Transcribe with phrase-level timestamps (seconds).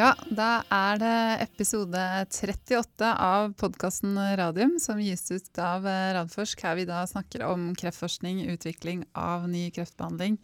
[0.00, 2.00] Ja, da er det episode
[2.32, 7.66] 38 av podkasten Radium, som gis ut av eh, Radforsk, her vi da snakker om
[7.76, 10.38] kreftforskning, utvikling av ny kreftbehandling,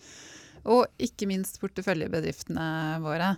[0.68, 2.68] og ikke minst porteføljebedriftene
[3.06, 3.32] våre.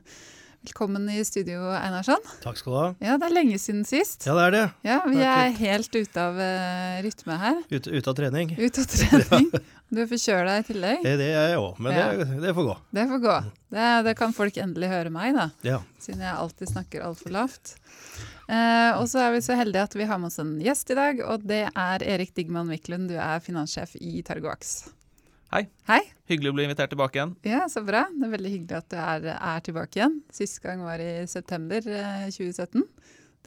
[0.66, 2.24] Velkommen i studio, Einarsson.
[2.42, 2.86] Takk skal du ha.
[2.98, 4.26] Ja, Det er lenge siden sist.
[4.26, 4.62] Ja, det er det.
[4.88, 7.60] Ja, Vi Det er er helt ute av uh, rytme her.
[7.70, 8.56] Ute ut av trening.
[8.58, 9.52] Ute av trening.
[9.88, 10.98] Du er forkjøla i tillegg.
[11.04, 12.08] Det, det er jeg òg, men Ja.
[12.18, 12.74] det, det får gå.
[12.92, 13.36] Det får gå.
[13.72, 15.46] Det, det kan folk endelig høre meg, da.
[15.64, 15.78] Ja.
[15.98, 17.72] siden jeg alltid snakker altfor lavt.
[18.48, 20.96] Eh, og så er vi så heldige at vi har med oss en gjest i
[20.98, 23.08] dag, og det er Erik Digman Wiklund.
[23.08, 24.90] Du er finanssjef i Targoax.
[25.52, 25.62] Hei.
[25.88, 26.02] Hei.
[26.28, 27.30] Hyggelig å bli invitert tilbake igjen.
[27.48, 28.02] Ja, så bra.
[28.12, 30.18] Det er veldig hyggelig at du er, er tilbake igjen.
[30.36, 32.84] Sist gang var i september eh, 2017.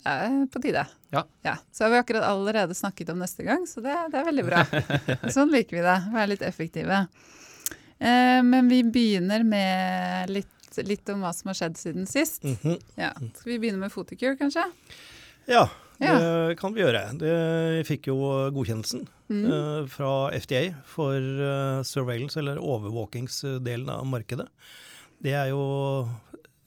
[0.02, 0.86] Det er på tide.
[1.14, 1.22] Ja.
[1.46, 1.56] ja.
[1.72, 4.64] Så har vi akkurat allerede snakket om neste gang, så det, det er veldig bra.
[5.36, 5.98] sånn liker vi det.
[6.14, 7.04] Være litt effektive.
[8.02, 12.42] Eh, men vi begynner med litt, litt om hva som har skjedd siden sist.
[12.48, 12.80] Mhm.
[12.98, 13.12] Ja.
[13.36, 14.66] Skal vi begynne med Photocure, kanskje?
[15.52, 15.68] ja,
[16.02, 16.16] Ja.
[16.50, 17.04] det kan vi gjøre.
[17.22, 18.18] Det, fikk jo
[18.56, 19.46] godkjennelsen Mm.
[19.48, 24.48] eh, fra FDA for eh, surveillance, eller overvåkingsdelen av markedet.
[25.24, 25.62] Det er jo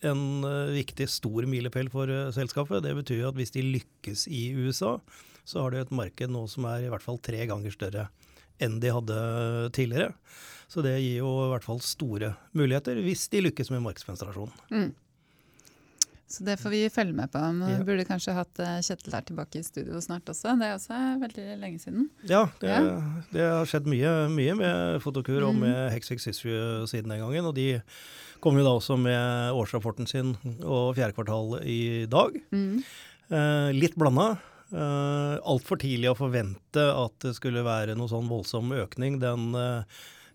[0.09, 2.85] en eh, viktig, stor milepæl for eh, selskapet.
[2.85, 4.97] Det betyr at hvis de lykkes i USA,
[5.45, 8.09] så har de et marked nå som er i hvert fall tre ganger større
[8.63, 9.17] enn de hadde
[9.75, 10.15] tidligere.
[10.71, 14.53] Så det gir jo i hvert fall store muligheter, hvis de lykkes med markedspenetrasjon.
[14.71, 14.93] Mm.
[16.27, 17.39] Så det får vi følge med på.
[17.53, 17.79] Men.
[17.79, 20.55] Vi burde kanskje hatt eh, Kjetil her tilbake i studio snart også.
[20.59, 22.09] Det er også veldig lenge siden.
[22.27, 23.23] Ja, det, Ja.
[23.33, 25.61] det har skjedd mye, mye med Fotokur og Mhm.
[25.61, 27.45] med Hexix Issue siden den gangen.
[27.45, 27.83] Og de
[28.41, 32.41] kom jo da også med årsrapporten sin og fjerde kvartal i dag.
[32.53, 32.83] Mm.
[33.31, 34.39] Eh, litt blanda.
[34.75, 39.21] Uh, Altfor tidlig å forvente at det skulle være noe sånn voldsom økning.
[39.21, 39.85] Den eh,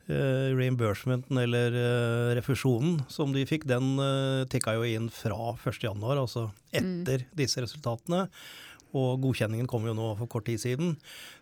[0.09, 6.03] eh, reimbursementen, eller eh, refusjonen, som de fikk, den uh, tikka jo inn fra 1.1.,
[6.13, 8.27] altså etter disse resultatene.
[8.97, 10.95] Og godkjenningen kom jo nå for kort tid siden.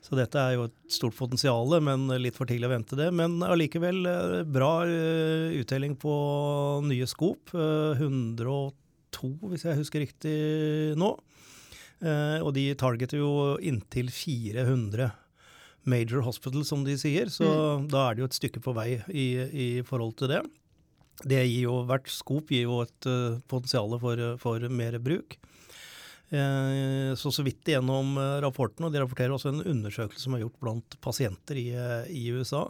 [0.04, 3.08] Så dette er jo et stort potensial, men litt for tidlig å vente det.
[3.16, 6.16] Men allikevel eh, bra eh, uttelling på
[6.88, 7.54] nye skop.
[7.56, 10.36] Eh, 102, hvis jeg husker riktig
[11.00, 11.14] nå.
[12.04, 15.08] Eh, og de targeter jo inntil 400
[15.90, 17.32] major hospital, som de sier.
[17.34, 17.48] Så
[17.90, 20.44] da er det jo et stykke på vei i, i forhold til det.
[21.26, 25.40] Det gir jo, Hvert skop gir jo et uh, potensial for, for mer bruk.
[26.30, 30.44] Eh, så så vidt gjennom eh, rapporten, og de rapporterer også en undersøkelse som er
[30.44, 32.66] gjort blant pasienter i, eh, i USA.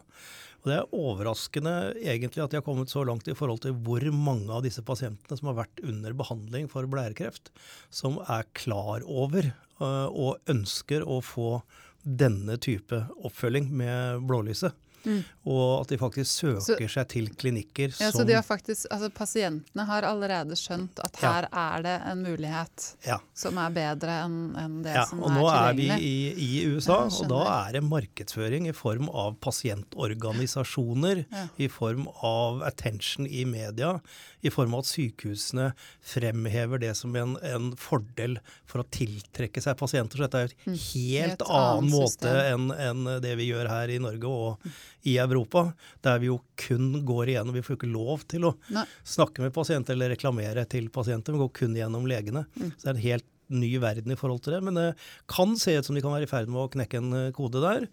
[0.62, 4.04] Og Det er overraskende egentlig at de har kommet så langt i forhold til hvor
[4.14, 7.50] mange av disse pasientene som har vært under behandling for blærekreft,
[7.90, 11.62] som er klar over uh, og ønsker å få
[12.08, 14.76] denne type oppfølging med blålyset.
[15.06, 15.20] Mm.
[15.48, 19.10] Og at de faktisk søker seg til klinikker Ja, som så de har faktisk, altså
[19.14, 21.32] Pasientene har allerede skjønt at Ja.
[21.32, 25.30] her er det en mulighet ja, som er bedre enn en det Ja, som og
[25.32, 29.08] er nå er vi i, i USA, Ja, og da er det markedsføring i form
[29.10, 31.48] av pasientorganisasjoner, Ja.
[31.58, 34.00] i form av attention i media,
[34.44, 35.72] i form av at sykehusene
[36.02, 40.18] fremhever det som en, en fordel for å tiltrekke seg pasienter.
[40.20, 43.90] Så dette er jo et helt Et annet måte enn en det vi gjør her
[43.90, 44.68] i Norge og
[45.08, 45.70] i Europa,
[46.06, 48.84] der vi jo kun går igjennom Vi får jo ikke lov til å Nei.
[49.08, 52.46] snakke med pasienter eller reklamere til pasienter, vi går kun gjennom legene.
[52.58, 52.72] Mm.
[52.76, 54.64] Så det er en helt ny verden i forhold til det.
[54.68, 54.88] Men det
[55.32, 57.64] kan se ut som de kan være i ferd med å knekke en eh, kode
[57.64, 57.88] der.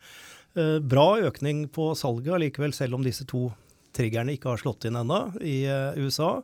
[0.58, 3.48] Eh, Bra økning på salget allikevel, selv om disse to
[3.94, 6.36] triggerne ikke har slått inn ennå i eh, USA.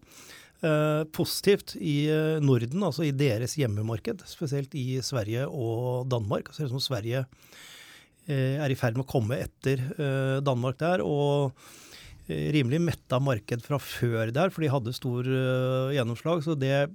[0.60, 2.04] Eh, positivt i
[2.44, 6.50] Norden, altså i deres hjemmemarked, spesielt i Sverige og Danmark.
[6.50, 7.24] Det ser ut som Sverige
[8.28, 11.04] er i ferd med å komme etter eh, Danmark der.
[11.04, 11.56] og
[12.28, 16.44] eh, rimelig metta marked fra før der, for de hadde stor eh, gjennomslag.
[16.46, 16.90] Så det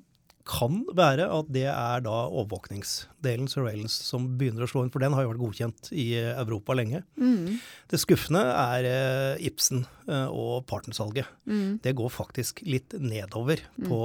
[0.45, 4.91] kan være at det er da overvåkningsdelen, surveillance, som begynner å slå inn.
[4.93, 7.01] For den har jo vært godkjent i eh, Europa lenge.
[7.17, 7.57] Mm.
[7.89, 11.31] Det skuffende er eh, Ibsen eh, og partnersalget.
[11.49, 11.79] Mm.
[11.81, 14.01] Det går faktisk litt nedover på,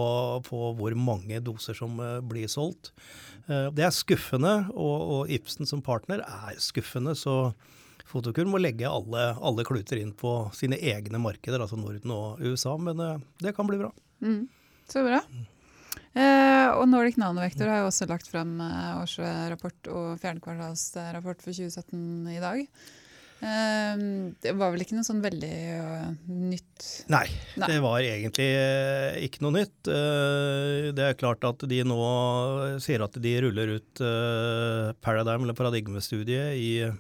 [0.49, 2.95] på hvor mange doser som eh, blir solgt.
[3.51, 7.17] Eh, det er skuffende, og, og Ibsen som partner er skuffende.
[7.19, 7.53] så
[8.11, 12.75] Fotokur må legge alle, alle kluter inn på sine egne markeder, altså Norden og USA,
[12.81, 13.93] men eh, det kan bli bra.
[14.25, 14.45] Mm.
[14.91, 15.21] Så bra.
[16.19, 22.33] Eh, og Nordic Nanovektor har jo også lagt frem eh, årsrapport og fjernkvartalsrapport for 2017
[22.35, 22.65] i dag.
[23.41, 23.97] Eh,
[24.45, 27.25] det var vel ikke noe sånn veldig eh, nytt Nei,
[27.57, 27.69] Nei.
[27.73, 29.89] det var egentlig eh, ikke noe nytt.
[29.89, 31.97] Eh, Det er klart at de nå
[32.85, 34.03] sier at de ruller ut
[35.01, 36.91] Paradigm, eller paradigmestudiet, i,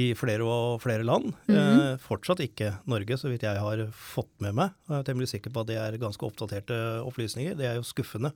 [0.00, 1.32] i flere og flere land.
[1.48, 1.56] Mhm.
[1.60, 4.72] eh, fortsatt ikke Norge, så vidt jeg har fått med meg.
[4.88, 7.56] Jeg er temmelig sikker på at det er ganske oppdaterte opplysninger.
[7.56, 8.32] Det er jo skuffende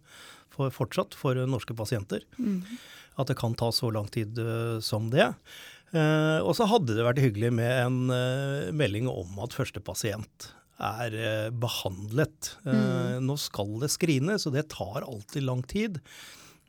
[0.52, 2.62] for, fortsatt for norske pasienter Mhm.
[3.20, 4.37] at det kan ta så lang tid
[4.82, 5.26] som det.
[5.90, 10.50] Eh, og så hadde det vært hyggelig med en eh, melding om at første pasient
[10.81, 12.52] er eh, behandlet.
[12.62, 15.98] Eh, Nå skal det skrines, og det tar alltid lang tid.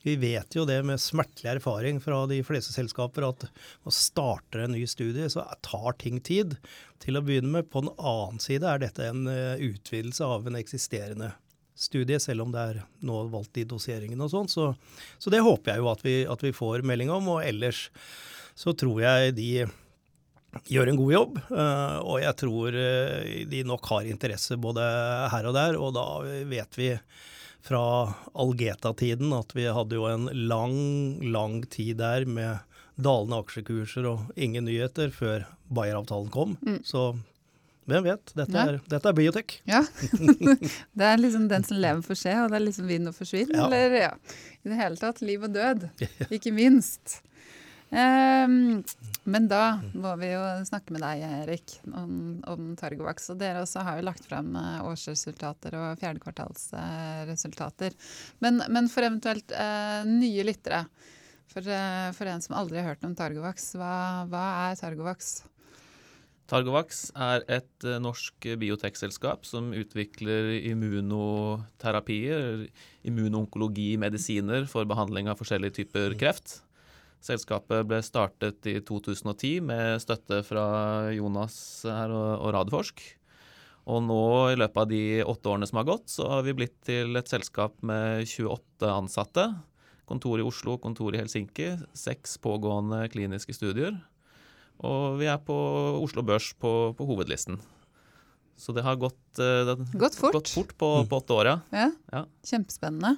[0.02, 3.46] Vi vet jo det med smertelig erfaring fra de fleste selskaper at
[3.86, 6.58] å starte en ny studie, så tar ting tid.
[7.02, 7.70] Til å begynne med.
[7.70, 11.32] På den annen side er dette en utvidelse av en eksisterende
[11.78, 14.50] studie, selv om det er nå valgt i doseringen og sånn.
[14.52, 14.68] Så,
[15.22, 17.32] så det håper jeg jo at vi, at vi får melding om.
[17.38, 17.88] Og ellers
[18.56, 19.50] så tror jeg de
[20.68, 21.38] gjør en god jobb.
[21.52, 24.84] eh, Og jeg tror eh, de nok har interesse både
[25.32, 25.78] her og der.
[25.80, 26.06] Og da
[26.50, 26.90] vet vi
[27.62, 27.82] fra
[28.36, 32.60] Algeta-tiden at vi hadde jo en lang, lang tid der med
[33.02, 36.58] dalende aksjekurser og ingen nyheter før Bayer-avtalen kom.
[36.84, 37.14] Så
[37.90, 38.34] hvem vet?
[38.38, 38.66] Dette Ja.
[38.70, 39.56] er, dette er biotek.
[39.70, 39.82] Ja.
[41.00, 43.50] det er liksom den som lever får se, og det er liksom vinn og forsvinn.
[43.56, 43.66] Ja.
[43.66, 44.12] Eller ja,
[44.62, 45.88] i det hele tatt liv og død,
[46.30, 47.22] ikke minst.
[47.92, 48.84] Ehm,
[49.28, 53.30] men da må vi jo snakke med deg, Erik, om, om Targovax.
[53.34, 57.92] Og dere også har jo lagt frem eh, årsresultater og fjerdekvartalsresultater.
[58.44, 60.86] Men, men for eventuelt uh, nye lyttere,
[61.52, 63.94] for, uh, for en som aldri har hørt om Targovax, hva,
[64.32, 65.20] hva er Targovax?
[66.52, 72.66] Targovax er et uh, norsk biotekselskap som utvikler immunoterapier,
[73.08, 76.62] immunonkologi-medisiner for behandling av forskjellige typer kreft.
[77.22, 80.66] Selskapet ble startet i 2010 med støtte fra
[81.14, 83.04] Jonas her og, Radforsk.
[83.92, 84.24] Og nå
[84.54, 87.30] i løpet av de åtte årene som har gått, så har vi blitt til et
[87.30, 89.46] selskap med 28 ansatte.
[90.10, 93.94] Kontor i Oslo, kontor i Helsinki, seks pågående kliniske studier.
[94.82, 95.56] Og vi er på
[96.02, 97.62] Oslo Børs på, på hovedlisten.
[98.58, 100.34] Så det har gått, eh, det har Gått fort.
[100.34, 101.56] gått fort på, på åtte år, ja.
[101.72, 102.26] Ja, Ja.
[102.46, 103.18] Kjempespennende.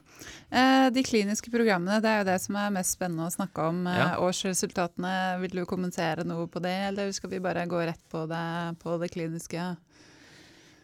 [0.52, 3.82] Eh, de kliniske programmene, det er jo det som er mest spennende å snakke om.
[3.88, 4.10] Eh, Ja.
[4.24, 8.80] Årsresultatene, vil du kommentere noe på det, eller skal vi bare gå rett på det,
[8.80, 9.76] på det kliniske?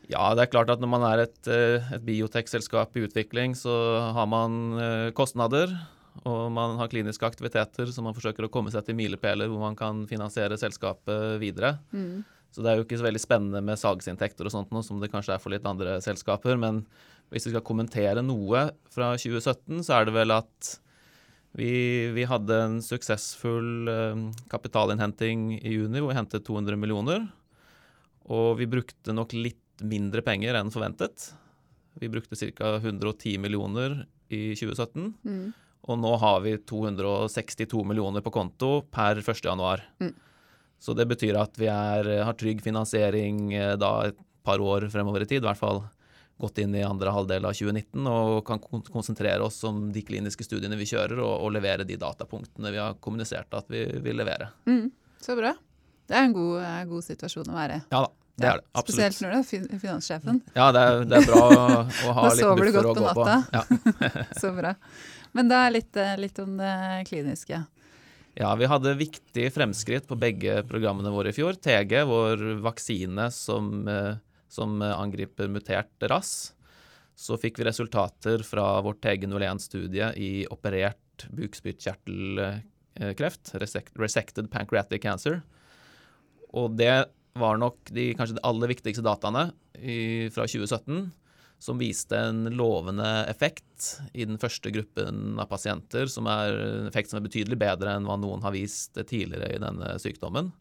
[0.10, 4.12] Ja, det er klart at når man er et, eh, et biotekselskap i utvikling, så
[4.14, 5.70] har man kostnader.
[6.26, 9.76] Og man har kliniske aktiviteter, så man forsøker å komme seg til milepæler hvor man
[9.78, 11.78] kan finansiere selskapet videre.
[11.94, 12.26] Mm.
[12.50, 15.12] Så det er jo ikke så veldig spennende med salgsinntekter og sånt noe, som det
[15.14, 16.58] kanskje er for litt andre selskaper.
[16.60, 16.84] Men
[17.30, 20.76] hvis vi skal kommentere noe fra 2017, så er det vel at
[21.58, 21.72] vi,
[22.14, 27.26] vi hadde en suksessfull eh, kapitalinnhenting i juni hvor vi hentet 200 millioner.
[28.30, 31.32] Og vi brukte nok litt mindre penger enn forventet.
[32.00, 32.76] Vi brukte ca.
[32.78, 35.14] 110 millioner i 2017.
[35.26, 35.46] Mm.
[35.90, 39.46] Og nå har vi 262 millioner på konto per 1.
[39.48, 39.82] januar.
[40.04, 40.14] Mm.
[40.80, 45.26] Så det betyr at vi er, har trygg finansiering eh, da et par år fremover
[45.26, 45.84] i tid, i hvert fall
[46.40, 50.78] gått inn i andre halvdel av 2019 og kan konsentrere oss om de kliniske studiene
[50.80, 54.48] vi kjører, og, og levere de datapunktene vi har kommunisert at vi vil levere.
[54.70, 54.88] Mm.
[55.20, 55.52] Så bra.
[56.08, 57.84] Det er en god, eh, god situasjon å være i.
[57.92, 58.68] Ja da, det er det.
[58.72, 58.96] Absolutt.
[58.96, 60.40] Spesielt når du er fin finansjefen.
[60.56, 62.78] Ja, det er, det er bra å, å ha Da buffer sover du på.
[62.78, 63.26] godt sover på godt på.
[63.28, 64.16] natta.
[64.16, 64.24] Ja.
[64.42, 64.74] Så bra.
[65.36, 66.74] Men da litt, eh, litt om det
[67.12, 67.60] kliniske.
[68.40, 71.58] Ja, vi hadde viktige fremskritt på begge programmene våre i fjor.
[71.60, 74.16] TG, vår vaksine som, eh,
[74.48, 76.54] som angriper mutert rass.
[77.20, 83.52] Så fikk vi resultater fra vårt TG01-studie i operert bukspyttkjertelkreft,
[84.00, 85.42] resected pancreatic cancer.
[86.54, 91.12] Og det var nok de kanskje de aller viktigste dataene i, fra 2017
[91.60, 97.12] som viste en lovende effekt i den første gruppen av pasienter, som er en effekt
[97.12, 100.54] som er betydelig bedre enn hva noen har vist tidligere i denne sykdommen.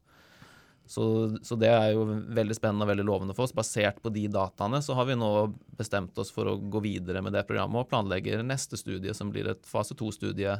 [0.89, 1.05] Så,
[1.45, 3.55] så det er jo veldig spennende og veldig lovende for oss.
[3.55, 5.31] Basert på de dataene så har vi nå
[5.77, 9.51] bestemt oss for å gå videre med det programmet og planlegger neste studie, som blir
[9.53, 10.57] et fase to-studie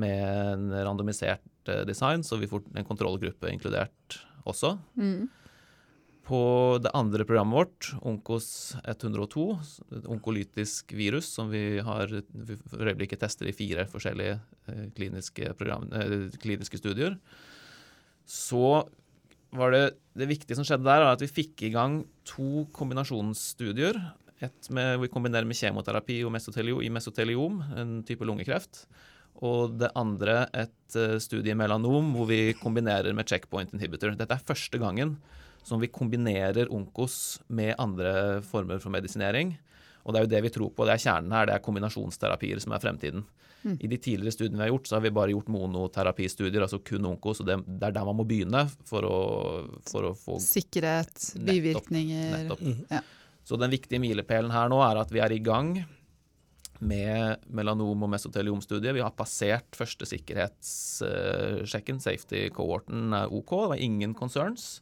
[0.00, 4.78] med en randomisert eh, design, så vi får en kontrollgruppe inkludert også.
[4.96, 5.28] Mm.
[6.26, 9.44] På det andre programmet vårt, Onkos 102,
[9.98, 12.12] et onkolytisk virus som vi har
[12.70, 14.36] for øyeblikket tester i fire forskjellige
[14.70, 17.16] eh, kliniske, eh, kliniske studier,
[18.28, 18.84] så
[19.56, 19.84] var det
[20.14, 23.98] det viktige som skjedde der, at vi fikk i gang to kombinasjonsstudier.
[24.44, 28.84] Et med, vi kombinerer med kjemoterapi og mesoteliom, i mesoteliom, en type lungekreft.
[29.46, 34.14] Og det andre et eh, studie i melanom hvor vi kombinerer med checkpoint inhibitor.
[34.18, 35.16] Dette er første gangen
[35.66, 39.54] som vi kombinerer onkos med andre former for medisinering.
[40.04, 40.86] Og det er jo det vi tror på.
[40.88, 41.46] Det er kjernen her.
[41.50, 43.26] Det er kombinasjonsterapier som er fremtiden.
[43.60, 43.76] Mm.
[43.76, 47.04] I de tidligere studiene vi har gjort, så har vi bare gjort monoterapistudier, altså kun
[47.10, 47.34] onko.
[47.36, 49.18] Så det, det er der man må begynne for å,
[49.90, 52.64] for å få Sikkerhet, bivirkninger Nettopp.
[52.64, 52.92] nettopp.
[52.96, 53.02] Ja.
[53.44, 55.74] Så den viktige milepælen her nå er at vi er i gang
[56.80, 58.94] med melanom- og mesoteliomstudiet.
[58.96, 62.00] Vi har passert første sikkerhetssjekken.
[62.00, 63.50] Safety cohorten er OK.
[63.50, 64.78] Det var ingen concerns.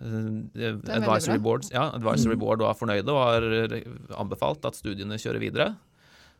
[0.00, 2.40] Eh, advisory, boards, ja, advisory mm.
[2.42, 3.76] Board var fornøyde og har
[4.18, 5.68] anbefalt at studiene kjører videre.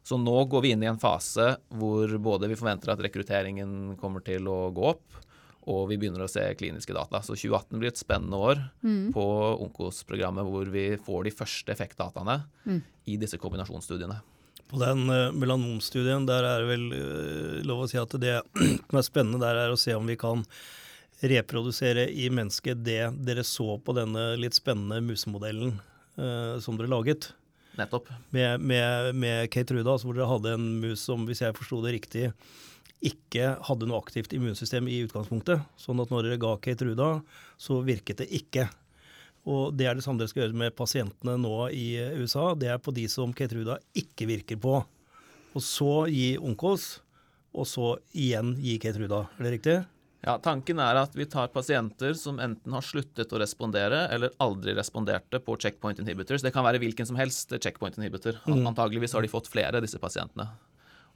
[0.04, 4.24] Så nå går vi inn i en fase hvor både vi forventer at rekrutteringen kommer
[4.24, 5.22] til å gå opp,
[5.64, 7.22] og vi begynner å se kliniske data.
[7.24, 9.14] Så 2018 blir et spennende år mm.
[9.16, 9.24] på
[9.64, 12.80] Onkos-programmet hvor vi får de første effektdataene mm.
[13.08, 14.18] i disse kombinasjonsstudiene.
[14.68, 18.42] På den uh, melanomstudien der er det vel uh, lov å si at det
[18.90, 20.44] som er spennende der, er å se om vi kan
[21.30, 25.78] reprodusere i mennesket det dere så på denne litt spennende musemodellen
[26.18, 27.30] uh, som dere laget.
[27.78, 28.10] Nettopp.
[28.34, 31.96] Med, med, med Kate Ruda, hvor dere hadde en mus som, hvis jeg forsto det
[31.96, 32.30] riktig,
[33.04, 35.64] ikke hadde noe aktivt immunsystem i utgangspunktet.
[35.80, 37.10] Sånn at når dere ga Kate Ruda,
[37.60, 38.68] så virket det ikke.
[39.50, 41.88] Og det er det samme dere skal gjøre med pasientene nå i
[42.20, 42.52] USA.
[42.56, 44.78] Det er på de som Kate Ruda ikke virker på.
[45.54, 47.02] Og så gi Onkos,
[47.54, 49.26] og så igjen gi Kate Ruda.
[49.36, 49.76] Er det riktig?
[50.24, 54.72] Ja, Tanken er at vi tar pasienter som enten har sluttet å respondere eller aldri
[54.76, 56.40] responderte på checkpoint inhibitors.
[56.40, 58.38] Det kan være hvilken som helst checkpoint inhibitor.
[58.48, 58.62] Mm.
[58.70, 60.48] Antageligvis har de fått flere, disse pasientene.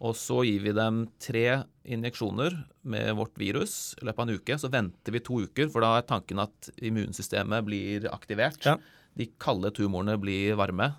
[0.05, 2.55] Og så gir vi dem tre injeksjoner
[2.87, 4.59] med vårt virus i løpet av en uke.
[4.61, 8.61] Så venter vi to uker, for da er tanken at immunsystemet blir aktivert.
[8.69, 8.77] Ja.
[9.19, 10.93] De kalde tumorene blir varme.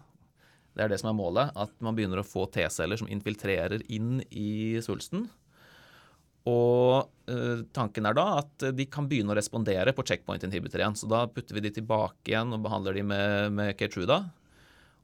[0.75, 1.53] Det er det som er målet.
[1.55, 5.29] At man begynner å få T-celler som infiltrerer inn i svulsten.
[6.49, 10.97] Og eh, tanken er da at de kan begynne å respondere på checkpoint inhibitor igjen.
[10.97, 14.23] Så da putter vi de tilbake igjen og behandler de med, med Keytruda.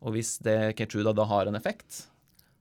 [0.05, 2.05] Og hvis det Keytruda da har en effekt,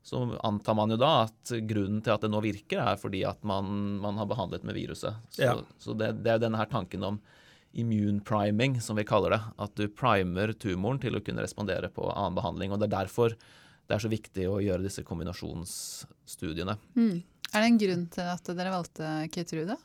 [0.04, 3.40] så antar man jo da at grunnen til at det nå virker, er fordi at
[3.46, 5.16] man, man har behandlet med viruset.
[5.32, 5.54] Så, ja.
[5.80, 7.20] så det, det, er denne her tanken om
[7.72, 9.40] immune priming, som vi kaller det.
[9.64, 12.74] At du primer tumoren til å kunne respondere på annen behandling.
[12.74, 13.32] Og det er derfor
[13.84, 16.76] det er så viktig å gjøre disse kombinasjonsstudiene.
[16.96, 17.16] Mm.
[17.54, 19.78] Er det en grunn til at dere valgte Keytruda?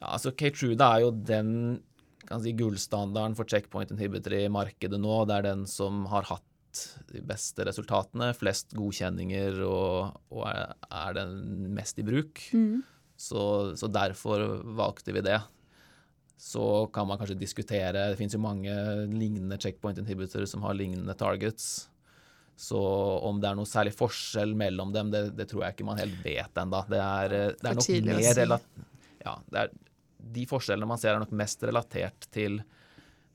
[0.00, 1.50] Ja, altså Keytruda er jo den
[2.30, 5.16] kan si, gullstandarden for checkpoint inhibitor i markedet nå.
[5.28, 6.46] Det er den som har hatt
[7.10, 12.42] de beste resultatene, flest godkjenninger og, og er, er, den mest i bruk.
[12.54, 12.82] Mm.
[13.20, 13.42] Så,
[13.76, 15.40] så, derfor valgte vi det.
[16.40, 18.72] Så kan man kanskje diskutere Det finnes jo mange
[19.10, 21.89] lignende checkpoint inhibitorer som har lignende targets.
[22.60, 22.80] Så
[23.24, 26.18] om det er noe særlig forskjell mellom dem, det, det tror jeg ikke man helt
[26.20, 26.82] vet ennå.
[26.92, 28.66] Det er, eh, det er nok mer relat
[29.20, 29.70] ja, er,
[30.36, 32.60] De forskjellene man ser, er nok mest relatert til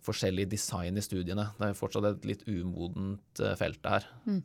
[0.05, 1.47] forskjellig design i studiene.
[1.57, 4.05] Det er fortsatt et litt umodent uh, felt der.
[4.29, 4.43] Mm.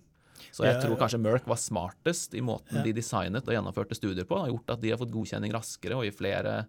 [0.48, 2.84] Så jeg tror kanskje Merck var smartest i måten ja.
[2.86, 4.38] de designet og gjennomførte studier på.
[4.40, 6.62] Har gjort at de har fått godkjenning raskere og i flere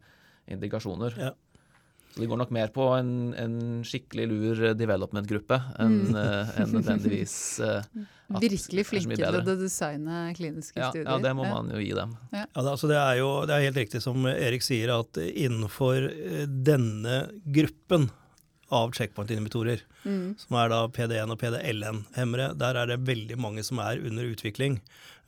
[0.51, 1.15] indikasjoner.
[1.15, 1.31] Ja.
[2.11, 6.17] Så det går nok mer på en, en skikkelig lur development-gruppe enn mm.
[6.17, 7.85] uh, en nødvendigvis uh,
[8.39, 11.07] Virkelig flinke til å designe kliniske ja, studier.
[11.07, 12.15] Ja, det må man jo gi dem.
[12.31, 12.45] Ja.
[12.45, 16.07] ja det, altså det, er jo det er helt riktig som Erik sier, at innenfor
[16.07, 18.09] eh, denne gruppen
[18.71, 20.27] av checkpoint-inhibitorer, mm.
[20.45, 24.79] som er da PD1 og PDLN-hemmere, der er det veldig mange som er under utvikling.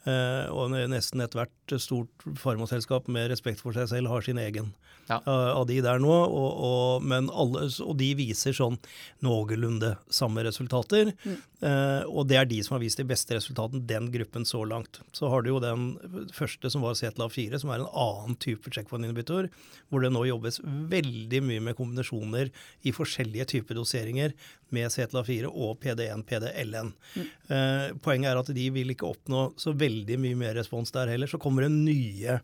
[0.03, 4.73] Uh, og nesten ethvert stort farmaselskap med respekt for seg selv har sin egen
[5.07, 5.19] ja.
[5.27, 6.11] uh, av de der nå.
[6.13, 8.77] Og, og, men alle, og de viser sånn
[9.25, 11.13] noenlunde samme resultater.
[11.23, 11.37] Mm.
[11.63, 15.01] Uh, og det er de som har vist de beste resultatene, den gruppen så langt.
[15.15, 15.93] Så har du jo den
[16.35, 19.49] første som var CTLA4, som er en annen type checkpoint-inhibitor,
[19.89, 22.51] hvor det nå jobbes veldig mye med kombinasjoner
[22.83, 24.35] i forskjellige typer doseringer
[24.73, 26.91] med CTLA4 og PD1, PDLN.
[27.13, 27.29] Mm.
[27.51, 31.29] Uh, poenget er at de vil ikke oppnå så veldig mye mer respons der heller.
[31.29, 32.41] Så kommer det nye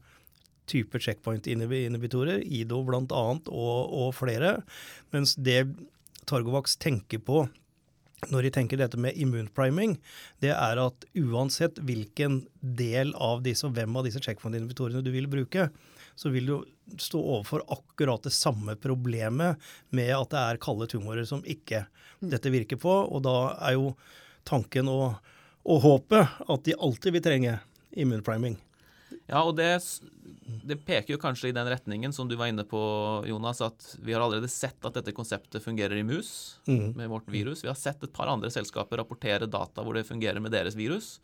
[0.69, 3.23] type checkpoint-inhibitorer, IDO bl.a.
[3.49, 4.59] Og, og flere.
[5.15, 5.63] Mens det
[6.29, 7.47] Targovax tenker på
[8.27, 9.93] når de tenker dette med immunpriming,
[10.43, 15.29] det er at uansett hvilken del av disse og hvem av disse checkpoint-inhibitorene du vil
[15.31, 15.69] bruke,
[16.19, 16.55] så vil du
[16.99, 19.59] stå overfor akkurat det samme problemet
[19.95, 22.27] med at det er kalde tumorer som ikke mm.
[22.33, 22.91] dette virker på.
[22.91, 23.38] Og da
[23.69, 23.93] er jo
[24.49, 25.21] tanken og,
[25.63, 27.55] og håpet at de alltid vil trenge
[27.95, 28.59] immunpriming.
[29.29, 29.67] Ja, og det,
[30.65, 32.79] det, peker jo kanskje i den retningen som du var inne på,
[33.29, 36.31] Jonas, at vi har allerede sett at dette konseptet fungerer i mus
[36.65, 36.95] mm.
[36.98, 37.62] med vårt virus.
[37.63, 41.19] Vi har sett et par andre selskaper rapportere data hvor det fungerer med deres virus.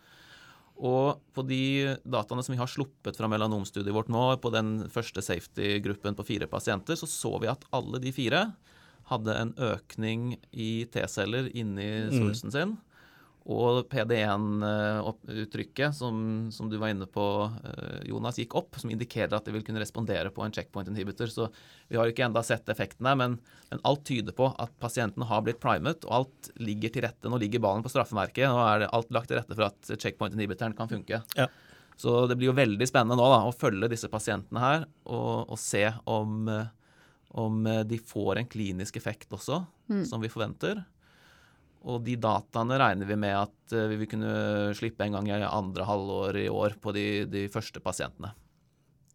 [0.76, 5.24] Og på de dataene som vi har sluppet fra melanomstudiet vårt nå, på den første
[5.24, 8.50] safety-gruppen på fire pasienter, så så vi at alle de fire
[9.10, 12.20] hadde en økning i T-celler inni Mm.
[12.20, 12.78] svulsten sin.
[13.46, 17.22] Og PD1-uttrykket som, som du var inne på,
[17.62, 21.30] eh, Jonas, gikk opp, som indikerer at det vil kunne respondere på en checkpoint inhibitor.
[21.30, 21.46] Så
[21.88, 23.36] vi har ikke enda sett effektene, men,
[23.70, 27.30] men alt tyder på at pasienten har blitt primet, og alt ligger til rette.
[27.30, 30.34] Nå ligger ballen på straffemerket, og er det alt lagt til rette for at checkpoint
[30.34, 31.22] inhibitoren kan funke.
[31.38, 31.48] Ja.
[32.02, 35.62] Så det blir jo veldig spennende nå da, å følge disse pasientene her, og, og
[35.62, 36.50] se om,
[37.30, 39.62] om de får en klinisk effekt også,
[40.10, 40.82] som vi forventer.
[41.86, 44.34] Og de dataene regner vi med at eh, vi vil kunne
[44.78, 48.34] slippe en gang i andre halvår i år på de, de første pasientene.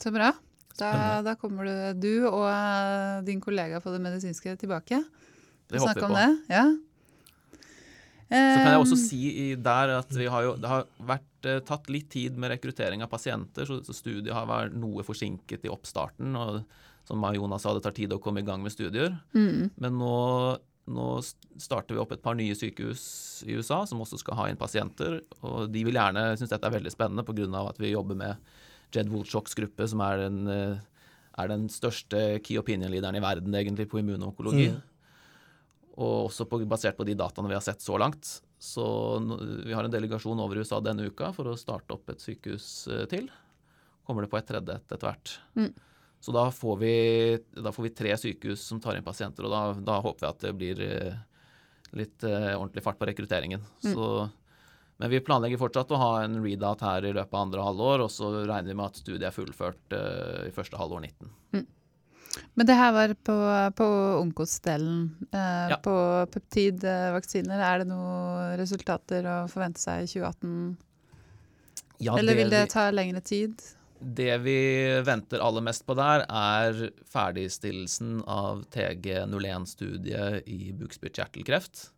[0.00, 0.30] Så bra.
[0.78, 5.02] Da, da kommer du, du og eh, din kollega på det medisinske tilbake.
[5.70, 6.14] Det håper vi på.
[6.14, 6.30] det.
[6.54, 6.64] Ja.
[8.30, 11.58] Så kan jeg også Eh, si der at vi har jo, det har vært eh,
[11.66, 15.72] tatt litt tid med rekruttering av pasienter, så, så studiet har vært noe forsinket i
[15.72, 16.36] oppstarten.
[16.38, 16.62] og
[17.08, 19.18] Som Jonas sa, det tar tid å komme i gang med studier.
[19.34, 20.14] mm, Men nå,
[20.90, 23.02] nå starter vi opp et par nye sykehus
[23.46, 25.20] i USA som også skal ha inn pasienter.
[25.46, 27.46] Og de vil gjerne synes dette er veldig spennende pga.
[27.62, 28.50] at vi jobber med
[28.94, 30.78] Jed Woolchocks gruppe, som er den, eh,
[31.38, 34.70] er den største key opinion-lederen i verden egentlig på immunonkologi.
[34.70, 34.80] Mm.
[35.96, 38.40] Og også på, basert på de dataene vi har sett så langt.
[38.58, 38.84] Så
[39.64, 42.88] vi har en delegasjon over i USA denne uka for å starte opp et sykehus
[42.88, 43.30] eh, til.
[44.04, 45.38] Kommer det på et tredje etter hvert.
[45.54, 45.70] Mm.
[46.20, 46.94] Så da får, vi,
[47.56, 50.42] da får vi tre sykehus som tar inn pasienter, og da, da håper vi at
[50.44, 51.14] det blir eh,
[51.96, 53.62] litt eh, ordentlig fart på rekrutteringen.
[53.84, 53.94] Mm.
[53.94, 54.28] Så,
[55.00, 58.12] men vi planlegger fortsatt å ha en readout her i løpet av andre halvår, og
[58.12, 61.36] så regner vi med at studiet er fullført eh, i første halvår 19.
[62.54, 63.34] Men det her var på,
[63.80, 63.86] på
[64.20, 65.00] Onkos-delen.
[65.32, 65.80] Eh, Ja.
[65.82, 65.94] På
[66.30, 70.76] peptidvaksiner, er det noen resultater å forvente seg i 2018?
[72.00, 73.60] Ja, Eller vil det ta lengre tid?
[74.00, 74.56] Det vi
[75.04, 81.90] venter aller mest på der, er ferdigstillelsen av TG01-studiet i bukspyttkjertelkreft.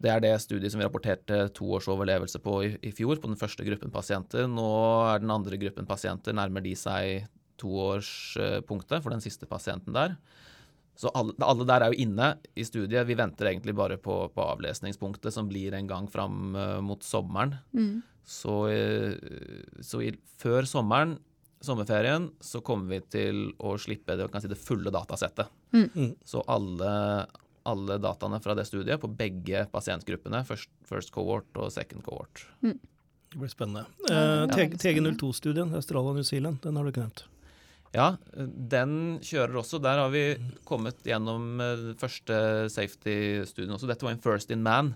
[0.00, 3.38] Det er det studiet som vi rapporterte to års overlevelse på i, fjor, på den
[3.40, 4.48] første gruppen pasienter.
[4.48, 4.68] Nå
[5.12, 7.28] er den andre gruppen pasienter, nærmer de seg
[7.60, 10.16] toårspunktet for den siste pasienten der.
[10.96, 13.04] Så alle, alle der er jo inne i studiet.
[13.06, 17.58] Vi venter egentlig bare på, på avlesningspunktet, som blir en gang fram eh, mot sommeren.
[17.76, 17.98] Mm.
[18.24, 19.18] Så, eh,
[19.84, 21.18] så i, før sommeren,
[21.60, 25.52] sommerferien, så kommer vi til å slippe det, kan si, det fulle datasettet.
[25.76, 26.14] Mm.
[26.24, 26.90] Så alle,
[27.68, 32.46] alle dataene fra det studiet på begge pasientgruppene, first, first cohort og second cohort.
[32.64, 33.84] Det blir spennende.
[34.08, 35.16] Eh, blir T- veldig spennende.
[35.18, 37.26] TG02-studien, Australia New Zealand, den har du ikke nevnt.
[37.96, 39.80] Ja, den kjører også.
[39.80, 40.26] Der har vi
[40.68, 43.88] kommet gjennom eh, første safety-studien også.
[43.88, 44.92] Dette var en first in man.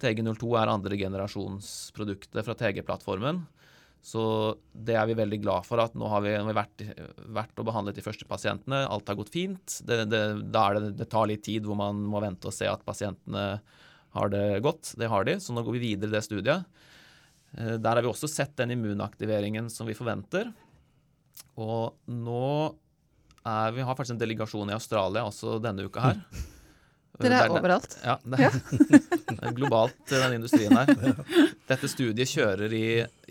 [0.00, 3.42] TG02 er andre generasjonsproduktet fra TG-plattformen.
[4.08, 4.22] Så
[4.72, 6.84] det er vi veldig glad for at nå har vi, vi vært,
[7.34, 8.84] vært og behandlet de første pasientene.
[8.86, 9.80] Alt har gått fint.
[9.84, 10.22] Det, det,
[10.54, 13.48] det, det tar litt tid hvor man må vente og se at pasientene
[14.16, 14.94] har det godt.
[14.96, 16.78] Det har de, så nå går vi videre i det studiet.
[17.58, 20.54] Eh, Der har vi også sett den immunaktiveringen som vi forventer.
[21.58, 22.44] Og nå
[23.48, 26.22] er vi har faktisk en delegasjon i Australia også denne uka her.
[27.18, 27.94] Dere Det er overalt.
[28.04, 28.56] Ja, det er,
[29.32, 31.16] det er globalt, eh, den industrien her.
[31.66, 32.84] Dette studiet kjører i,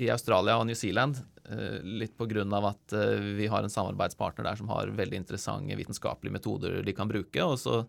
[0.03, 1.21] i Australia og New Zealand.
[1.47, 2.43] eh, Litt pga.
[2.67, 7.07] at eh, vi har en samarbeidspartner der som har veldig interessante vitenskapelige metoder de kan
[7.07, 7.39] bruke.
[7.45, 7.85] Og så,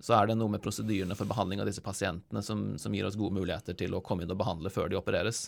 [0.00, 3.16] så er det noe med prosedyrene for behandling av disse pasientene som, som gir oss
[3.16, 5.46] gode muligheter til å komme inn og behandle før de opereres.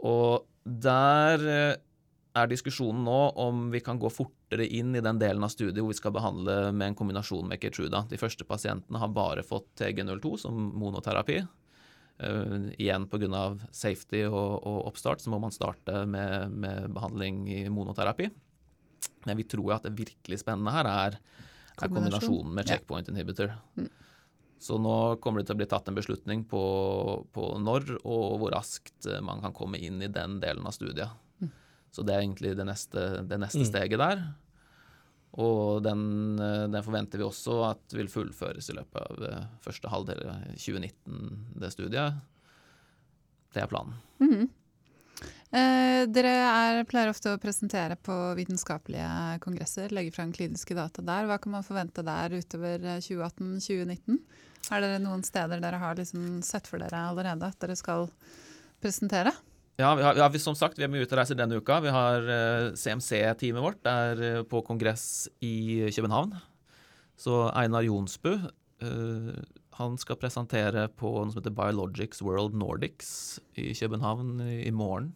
[0.00, 1.76] Og der
[2.36, 5.92] er diskusjonen nå om vi kan gå fortere inn i den delen av studiet hvor
[5.92, 8.04] vi skal behandle med en kombinasjon med Keytruda.
[8.10, 11.42] De første pasientene har bare fått TG02 som monoterapi.
[12.16, 13.42] Uh, igjen pga.
[13.76, 18.30] safety og, og oppstart så må man starte med, med behandling i monoterapi.
[19.26, 21.20] Men vi tror at det virkelig spennende her er,
[21.76, 23.52] er kombinasjonen med checkpoint inhibitor.
[23.76, 23.90] Mm.
[24.58, 26.62] Så nå kommer det til å bli tatt en beslutning på,
[27.32, 31.12] på når og hvor raskt eh, man kan komme inn i den delen av studiet.
[31.86, 31.94] Mm.
[31.94, 33.70] Så det er egentlig det neste, det neste Mm.
[33.70, 34.26] steget der.
[35.36, 39.88] Og den, eh, den forventer vi også at vil fullføres i løpet av eh, første
[39.88, 42.14] halvdel av 2019, det studiet.
[43.52, 43.94] Det er planen.
[44.20, 44.48] Mhm.
[45.56, 51.28] Eh, dere er, pleier ofte å presentere på vitenskapelige kongresser, legge fram kliniske data der.
[51.28, 54.18] Hva kan man forvente der utover eh, 2018-2019?
[54.72, 58.08] Er det noen steder dere har liksom sett for dere allerede at dere skal
[58.82, 59.32] presentere?
[59.76, 61.80] Ja, vi har, ja vi, som sagt, vi er mye ute og reiser denne uka.
[61.84, 66.32] Vi har uh, CMC-teamet vårt er uh, på kongress i København.
[67.20, 69.36] Så Einar Jonsbu uh,
[69.76, 73.10] han skal presentere på noe som heter Biologics World Nordics
[73.60, 75.12] i København i, i morgen.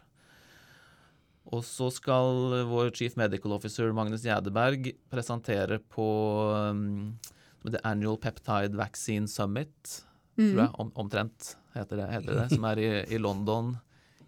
[1.50, 6.04] Og så skal vår chief medical officer Magnus Gjedeberg presentere på
[6.52, 7.16] um,
[7.64, 10.04] The Annual Peptide Vaccine Summit,
[10.38, 10.52] Mm.
[10.54, 13.74] tror jeg, om, omtrent heter det, heter det, som er i, i London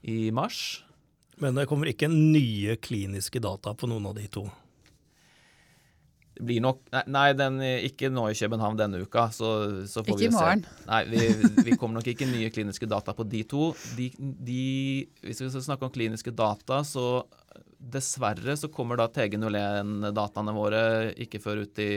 [0.02, 0.82] i mars.
[1.42, 4.44] Men det kommer ikke nye kliniske data på noen av de to.
[6.32, 6.80] Det blir nok
[7.12, 9.50] Nei, den, ikke nå i København denne uka, så,
[9.88, 10.38] så får Ikke vi i jo se.
[10.40, 10.62] morgen.
[10.88, 13.68] Nei, vi, vi kommer nok ikke nye kliniske data på de to.
[13.98, 14.62] De, de,
[15.26, 17.24] hvis vi skal snakke om kliniske data, så
[17.82, 20.82] dessverre så kommer da TG01-dataene våre
[21.20, 21.92] ikke før ut i,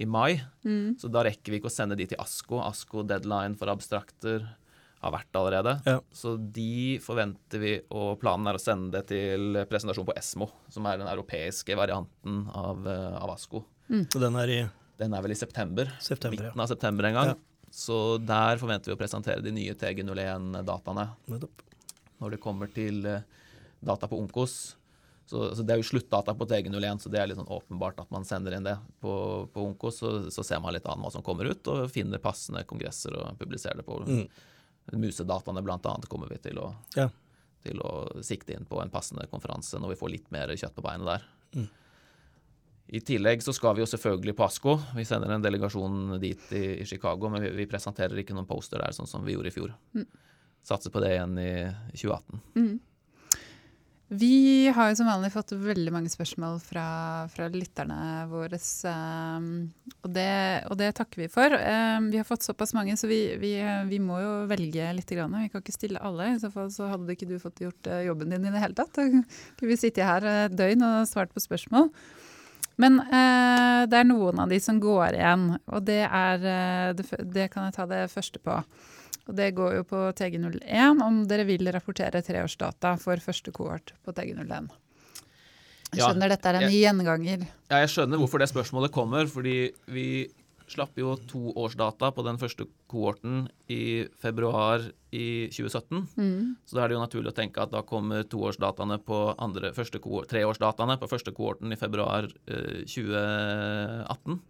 [0.00, 0.38] i mai.
[0.64, 0.96] Mm.
[1.00, 2.62] Så da rekker vi ikke å sende de til ASKO.
[2.64, 4.46] ASKO deadline for abstrakter
[4.98, 5.74] har vært allerede.
[5.86, 5.98] Ja.
[6.14, 10.88] Så de forventer vi, og planen er å sende det til presentasjon på ESMO, som
[10.90, 13.62] er den europeiske varianten av, eh, av ASKO.
[13.88, 14.60] Så den er i
[14.98, 15.86] Den er vel i september.
[16.00, 16.48] september.
[16.48, 17.26] Midten av september en gang.
[17.28, 17.34] Ja.
[17.70, 21.04] Så der forventer vi å presentere de nye TG01-dataene.
[22.18, 23.22] Når det kommer til eh,
[23.80, 24.74] data på Onkos,
[25.28, 28.10] så, så det er jo sluttdata på TG01, så det er litt sånn åpenbart at
[28.10, 30.00] man sender inn det på, på Onkos.
[30.00, 33.36] Så, så ser man litt an hva som kommer ut, og finner passende kongresser og
[33.38, 34.00] publiserer det på.
[34.08, 34.24] Mm.
[34.92, 37.08] Musedataene annet kommer vi til å, Ja.
[37.62, 40.82] til å sikte inn på en passende konferanse når vi får litt mer kjøtt på
[40.84, 41.26] beinet der.
[41.54, 41.68] Mm.
[42.88, 44.76] I tillegg så skal vi jo selvfølgelig på ASKO.
[44.96, 48.80] Vi sender en delegasjon dit i, i Chicago, men vi, vi presenterer ikke noen poster
[48.80, 49.74] der, sånn som vi gjorde i fjor.
[50.64, 51.50] Satser på det igjen i
[51.92, 52.40] 2018.
[52.56, 52.78] Mm.
[54.08, 56.84] Vi har jo som vanlig fått veldig mange spørsmål fra,
[57.28, 58.56] fra lytterne våre,
[58.88, 59.48] um,
[59.98, 60.30] og, det,
[60.70, 61.52] og det takker vi for.
[61.52, 63.50] Um, vi har fått såpass mange, så vi, vi,
[63.90, 65.12] vi må jo velge litt.
[65.12, 65.36] Grann.
[65.44, 68.00] Vi kan ikke stille alle, i så fall så hadde ikke du fått gjort uh,
[68.06, 68.96] jobben din i det hele tatt.
[68.96, 71.90] Da kunne vi sittet her et døgn og svart på spørsmål.
[72.80, 77.50] Men uh, det er noen av de som går igjen, og det, er, f- det
[77.52, 78.62] kan jeg ta det første på.
[79.28, 84.14] Og det går jo på TG01 om dere vil rapportere treårsdata for første kohort på
[84.16, 84.70] TG01.
[85.92, 87.46] Jeg Ja, skjønner dette er en jeg- gjenganger.
[87.70, 90.28] Ja, jeg skjønner hvorfor det spørsmålet kommer, fordi vi
[90.68, 96.06] slapp jo toårsdata på den første kohorten i februar i 2017.
[96.18, 96.56] Mm.
[96.66, 99.98] Så da er det jo naturlig å tenke at da kommer toårsdataene på andre, første
[99.98, 104.40] kohort, treårsdataene på første kohorten i februar eh, 2018.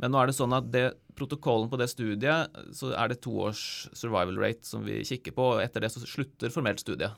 [0.00, 3.36] Men nå er det sånn at det, protokollen på det studiet, så er det to
[3.46, 3.62] års
[3.94, 7.14] survival rate som vi kikker på, og etter det så slutter formelt studiet.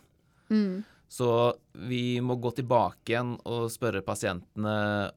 [0.53, 0.85] Mm.
[1.09, 1.29] Så
[1.87, 4.73] vi må gå tilbake igjen og spørre pasientene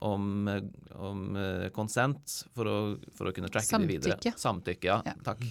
[0.05, 0.45] om,
[1.01, 2.77] om eh, consent for å,
[3.17, 4.13] for å kunne tracke de videre.
[4.19, 4.37] Samtykke.
[4.37, 4.91] Samtykke.
[4.91, 5.15] Ja, Ja.
[5.25, 5.43] takk.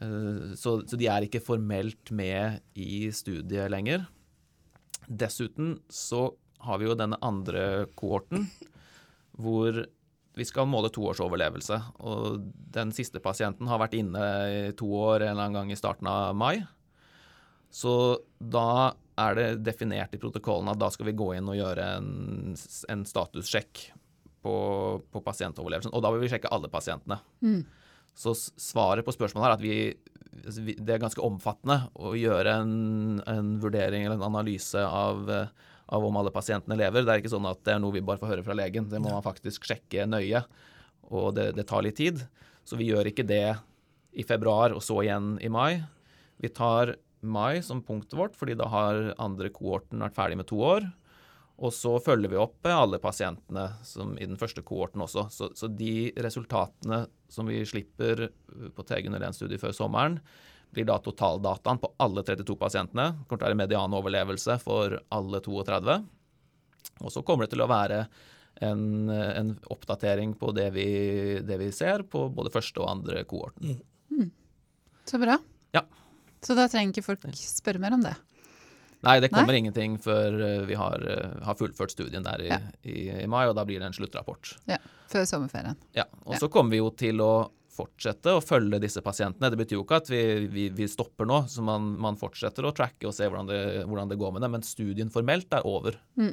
[0.00, 4.06] Eh, Så, så de er ikke formelt med i studiet lenger.
[5.06, 6.30] Dessuten så
[6.66, 8.48] har vi jo denne andre kohorten,
[9.36, 9.84] hvor
[10.36, 11.78] vi skal måle toårsoverlevelse.
[12.04, 12.42] Og
[12.74, 16.08] den siste pasienten har vært inne i to år en eller annen gang i starten
[16.12, 16.60] av mai.
[17.72, 17.92] Så
[18.38, 22.10] da er det definert i protokollen at da skal vi gå inn og gjøre en,
[22.92, 23.86] en statussjekk
[24.44, 24.56] på,
[25.12, 25.94] på pasientoverlevelsen.
[25.96, 27.18] Og da vil vi sjekke alle pasientene.
[27.40, 27.62] Mm.
[28.16, 29.78] Så svaret på spørsmålet er at vi,
[30.42, 32.76] altså Det er ganske omfattende å gjøre en,
[33.28, 37.04] en vurdering eller en analyse av, eh, av om alle pasientene lever.
[37.06, 38.88] Det er ikke sånn at det er noe vi bare får høre fra legen.
[38.90, 40.42] Det må man faktisk sjekke nøye,
[41.12, 42.24] og det, det tar litt tid.
[42.66, 43.56] Så vi gjør ikke det
[44.16, 45.84] i februar og så igjen i mai.
[46.42, 46.96] Vi tar
[47.26, 50.88] mai som punktet vårt, fordi da har andre kohorten vært ferdig med to år.
[51.56, 55.28] Og så følger vi opp alle pasientene som i den første kohorten også.
[55.32, 58.26] Så, så de resultatene som vi slipper
[58.76, 60.18] på TG01-studiet før sommeren,
[60.74, 63.10] blir da totaldataen på alle 32 pasientene.
[63.12, 65.98] Det kommer til å være medianoverlevelse for alle 32.
[67.00, 68.06] Og så kommer det til å være
[68.64, 70.86] en, en oppdatering på det vi,
[71.44, 73.80] det vi ser på både første og andre kohorten.
[75.06, 75.36] Så bra.
[75.76, 75.84] Ja.
[76.42, 78.14] Så da trenger ikke folk spørre mer om det.
[79.06, 82.58] Nei, det kommer ingenting før uh, vi har, uh, har fullført studien der i, Ja.
[82.82, 84.56] i, i mai, og da blir det en sluttrapport.
[84.66, 84.78] Ja,
[85.12, 85.76] Før sommerferien.
[85.94, 86.40] Ja, og Ja.
[86.42, 89.50] så kommer vi jo til å fortsette å følge disse pasientene.
[89.52, 92.72] Det betyr jo ikke at vi, vi, vi stopper nå, så man, man fortsetter å
[92.76, 95.98] tracke og se hvordan det, hvordan det går med det, men studien formelt er over.
[96.16, 96.32] Mm.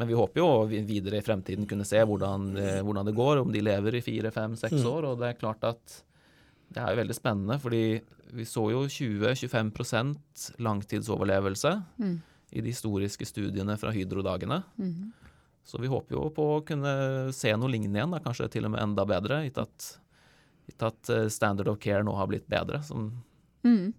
[0.00, 0.50] Men vi håper jo
[0.88, 4.30] videre i fremtiden kunne se hvordan, det- hvordan det går, om de lever i fire,
[4.32, 4.86] fem, seks Mm.
[4.94, 5.04] år.
[5.10, 6.02] Og det er klart at
[6.72, 8.00] det er jo veldig spennende, fordi
[8.32, 10.14] vi så jo 20-25
[10.62, 12.20] langtidsoverlevelse Mm.
[12.52, 14.62] i de historiske studiene fra Hydro-dagene.
[14.78, 15.12] Mhm.
[15.64, 16.92] Så vi håper jo på å kunne
[17.36, 19.88] se noe lignende igjen, da, kanskje til og med enda bedre, gitt at,
[20.70, 22.82] gitt at eh, standard of care nå har blitt bedre.
[22.86, 23.12] Som,
[23.60, 23.92] Mm.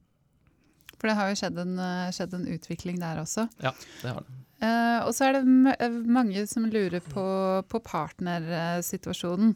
[0.97, 1.75] For det har jo skjedd en,
[2.13, 3.47] skjedd en utvikling der også.
[3.61, 3.71] ja,
[4.01, 4.41] det har det.
[4.61, 7.25] Eh, og så er det eh, mange som lurer på,
[7.69, 9.55] på partnersituasjonen.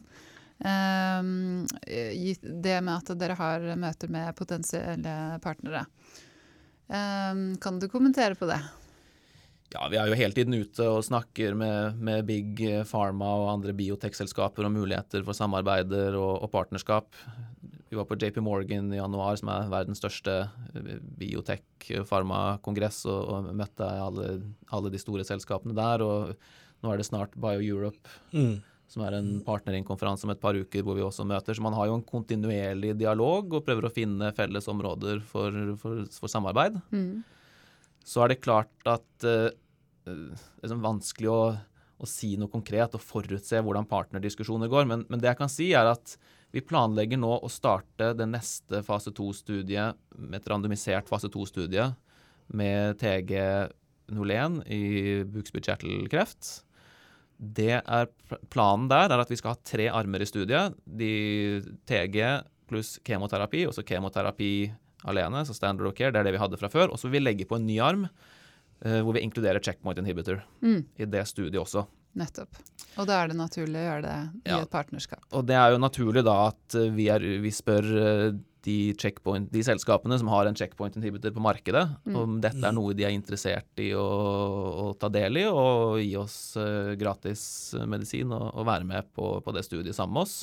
[0.58, 1.28] Eh,
[2.42, 5.14] det med at dere har møter med potensielle
[5.44, 5.84] partnere.
[6.90, 8.58] Eh, kan du kommentere på det?
[9.76, 13.74] Ja, vi er jo hele tiden ute og snakker med, med Big Pharma og andre
[13.76, 17.10] biotech-selskaper om muligheter for samarbeider og, og, partnerskap.
[17.90, 20.38] Vi var på JP Morgan i januar, som er verdens største
[21.20, 24.38] biotech-farmakongress, og, og, møtte alle,
[24.72, 26.06] alle, de store selskapene der.
[26.06, 26.32] Og
[26.80, 28.16] nå er det snart BioEurope.
[28.32, 31.56] Mm som er en partneringkonferanse om et par uker hvor vi også møter.
[31.58, 36.04] Så man har jo en kontinuerlig dialog og prøver å finne felles områder for, for,
[36.14, 36.78] for samarbeid.
[36.94, 37.24] Mm.
[38.06, 39.50] Så er det klart at uh,
[40.06, 41.40] er sånn vanskelig å,
[41.98, 44.88] å, si noe konkret og forutse hvordan partnerdiskusjoner går.
[44.90, 46.16] Men, men, det jeg kan si, er at
[46.54, 49.98] vi planlegger nå å starte det neste fase 2-studiet,
[50.38, 51.90] et randomisert fase 2-studie
[52.56, 54.84] med TG01 i
[55.34, 56.52] bukspyttkjertelkreft.
[57.66, 58.08] Er
[58.48, 60.78] Planen der er at vi skal ha tre armer i studiet.
[60.86, 62.22] De TG
[62.70, 64.70] pluss kemoterapi, også kemoterapi
[65.06, 66.94] alene, så standard of care, det er det vi hadde fra før.
[66.94, 68.06] Og så vil vi legge på en ny arm
[68.76, 70.80] hvor vi inkluderer checkpoint inhibitor mm.
[71.00, 71.86] i det studiet også.
[72.16, 72.56] Nettopp.
[72.96, 74.60] Og da er det naturlig å gjøre det i ja.
[74.64, 75.24] et partnerskap.
[75.36, 78.30] Og det er jo naturlig da at eh, vi, er, vi spør uh,
[78.66, 82.16] de, de, selskapene som har en checkpoint inhibitor på markedet, mm.
[82.18, 84.06] om dette er noe de er interessert i å,
[84.86, 87.44] å ta del i, og gi oss uh, gratis
[87.84, 90.38] medisin og, og, være med på, på det studiet sammen med oss.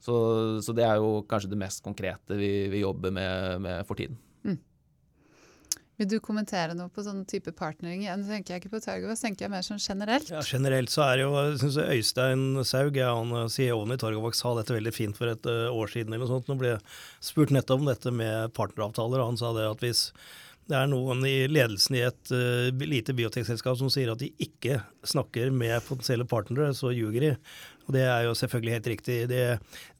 [0.00, 0.16] Så,
[0.64, 4.16] så, det er jo kanskje det mest konkrete vi, vi jobber med, med, for tiden.
[5.96, 8.02] Vil du kommentere noe på sånn type partnering?
[8.20, 10.28] Nå tenker jeg ikke på Torgovas, tenker jeg mer sånn generelt.
[10.28, 14.00] Ja, Generelt så er det jo, jeg synes Øystein Saug, ja, han eh, CEO-en i
[14.02, 16.12] Targovax, sa dette veldig fint for et uh, år siden.
[16.12, 16.50] eller noe sånt.
[16.52, 16.82] Nå ble jeg
[17.24, 20.10] spurt nettopp om dette med partneravtaler, og han sa det at hvis
[20.66, 24.82] det er noen i ledelsen i et uh, lite biotekselskap som sier at de ikke
[25.06, 27.32] snakker med potensielle partnere, så ljuger de.
[27.86, 29.16] Og det er jo selvfølgelig helt riktig.
[29.30, 29.42] Det,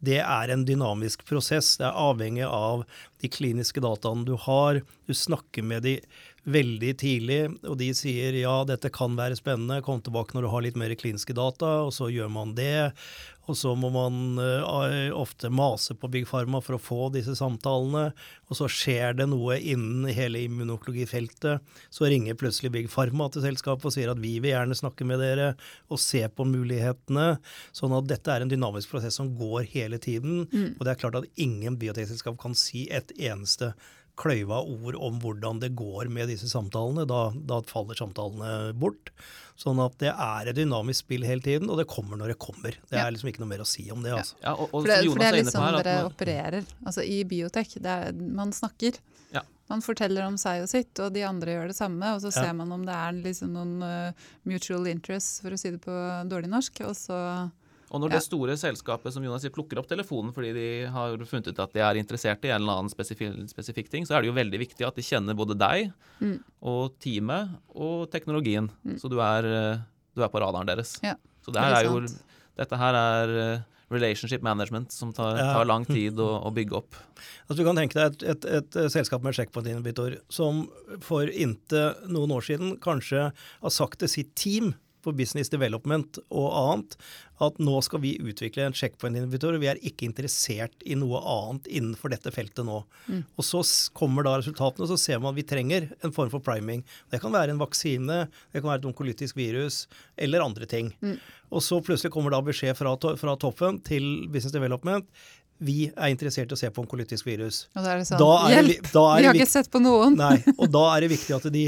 [0.03, 1.77] det, er en dynamisk prosess.
[1.79, 2.83] Det er avhengig av
[3.23, 4.83] de kliniske dataene du har.
[5.07, 5.95] Du snakker med de
[6.47, 10.67] veldig tidlig, og de sier ja, dette kan være spennende, kom tilbake når du har
[10.67, 12.93] litt mer kliniske data, og så gjør man det.
[13.47, 18.09] Og så må man uh, ofte mase på Big Pharma for å få disse samtalene.
[18.51, 21.63] Og så skjer det noe innen hele immunokologifeltet.
[21.95, 25.23] Så ringer plutselig Big Pharma til selskapet og sier at vi vil gjerne snakke med
[25.23, 25.53] dere
[25.87, 27.37] og se på mulighetene.
[27.77, 30.49] Sånn at dette er en dynamisk prosess som går hele tiden.
[30.51, 30.73] Mm.
[30.75, 33.77] Og det er klart at ingen biotekselskap kan si et eneste
[34.17, 37.05] kløyva ord om hvordan det går med disse samtalene.
[37.09, 39.13] Da, da, faller samtalene bort.
[39.57, 42.77] Sånn at det er et dynamisk spill hele tiden, og det kommer når det kommer.
[42.91, 44.13] Det er liksom ikke noe mer å si om det.
[44.19, 44.37] altså.
[44.43, 46.73] Ja, og, og, for, det, for det er litt sånn dere man, opererer.
[46.85, 49.01] Altså I biotek, er, man snakker.
[49.33, 49.45] Ja.
[49.73, 52.13] Man forteller om seg og sitt, og de andre gjør det samme.
[52.17, 55.73] Og så ser man om det er liksom noen uh, mutual interests, for å si
[55.73, 55.97] det på
[56.29, 56.85] dårlig norsk.
[56.89, 57.21] og så
[57.91, 58.19] og når ja.
[58.19, 61.77] det store selskapet som Jonas sier, plukker opp telefonen fordi de har funnet ut at
[61.77, 64.61] de er interessert i en eller annen spesifik, spesifik ting, så er det jo veldig
[64.65, 66.37] viktig at de kjenner både deg mm.
[66.67, 68.71] og teamet og teknologien.
[68.83, 68.99] Mm.
[69.03, 69.47] Så du er,
[70.17, 70.97] du er, på radaren deres.
[71.07, 71.15] Ja.
[71.47, 72.03] Så det er jo,
[72.59, 76.99] dette her er eh, relationship management som tar, tar lang tid å, å, bygge opp.
[77.47, 80.65] Altså, du kan tenke deg et, et, et, et selskap med checkpoint-inhibitor som
[81.05, 84.75] for inntil noen år siden kanskje har sagt til sitt team
[85.07, 86.97] på business development og annet
[87.45, 91.69] at nå skal vi utvikle en checkpoint-invitor, og vi er ikke interessert i noe annet
[91.69, 92.81] innenfor dette feltet nå.
[93.07, 93.23] Mm.
[93.37, 93.63] Og så
[93.97, 96.85] kommer da resultatene, og så ser man at vi trenger en form for priming.
[97.13, 99.85] Det kan være en vaksine, det kan være et onkolytisk virus
[100.17, 100.95] eller andre ting.
[101.05, 101.19] Mm.
[101.53, 105.11] Og så plutselig kommer da beskjed fra, to fra toppen til business development
[105.65, 107.65] vi er interessert i å se på onkolytisk virus.
[107.77, 108.21] Og da er det sånn,
[108.53, 108.89] Hjelp!
[108.93, 110.17] Det, vi har ikke sett på noen!
[110.19, 111.65] Nei, og da er det viktig at de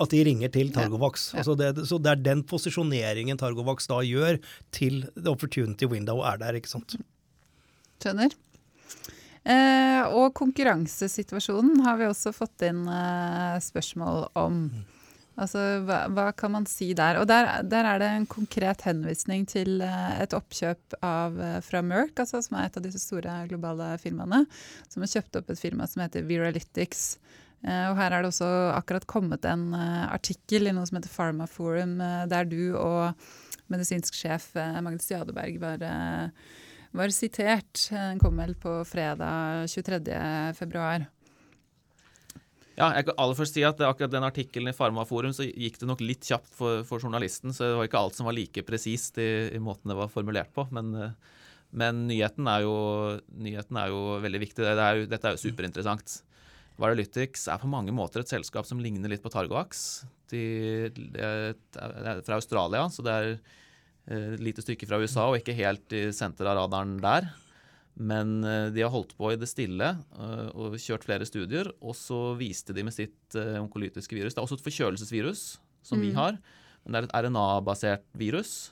[0.00, 1.30] at de ringer til Targovax.
[1.32, 1.42] Ja.
[1.42, 4.40] Altså det, så det er den posisjoneringen Targovax da gjør
[4.74, 6.96] til the opportunity window er der, ikke sant.
[8.00, 8.36] Skjønner.
[9.40, 14.64] Eh, og konkurransesituasjonen har vi også fått inn eh, spørsmål om.
[15.40, 17.16] Altså, hva, hva, kan man si der?
[17.20, 21.80] Og der, der, er det en konkret henvisning til eh, et oppkjøp av, eh, fra
[21.86, 24.42] Merck, altså, som er et av disse store globale firmaene,
[24.92, 27.14] som har kjøpt opp et firma som heter Viralytics.
[27.60, 31.12] Eh, og her er det også akkurat kommet en eh, artikkel i noe som heter
[31.12, 33.12] Pharmaforum, eh, der du og
[33.70, 35.82] medisinsk sjef Magnus Jadeberg var,
[36.96, 37.84] var sitert.
[37.92, 41.04] Den kom vel på fredag 23.2.
[42.80, 45.86] Ja, jeg kan aller først si at akkurat den artikkelen i Farmaforum så gikk det
[45.86, 49.20] nok litt kjapt for, for, journalisten, så det var ikke alt som var like presist
[49.22, 50.64] i, i måten det var formulert på.
[50.74, 51.12] Men,
[51.70, 52.74] men nyheten, er jo,
[53.38, 54.66] nyheten, er jo, veldig viktig.
[54.66, 56.18] Det er jo, dette er jo superinteressant.
[56.80, 60.04] Varalytics er på mange måter et selskap som ligner litt på Targoax.
[60.32, 60.42] De,
[60.94, 63.40] de er fra Australia, så det er et
[64.16, 67.28] eh, lite stykke fra USA og ikke helt i senteret av radaren der.
[68.00, 71.68] Men eh, de har holdt på i det stille eh, og kjørt flere studier.
[71.84, 75.44] Og så viste de med sitt onkolytiske virus Det er også et forkjølelsesvirus.
[75.82, 76.16] som vi Mm.
[76.16, 76.36] har.
[76.84, 78.70] Men det er et RNA-basert virus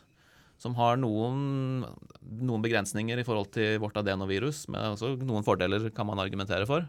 [0.58, 1.84] som har noen,
[2.26, 6.84] noen begrensninger i forhold til vårt adenovirus, men også noen fordeler kan man argumentere for.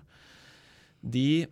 [1.02, 1.48] De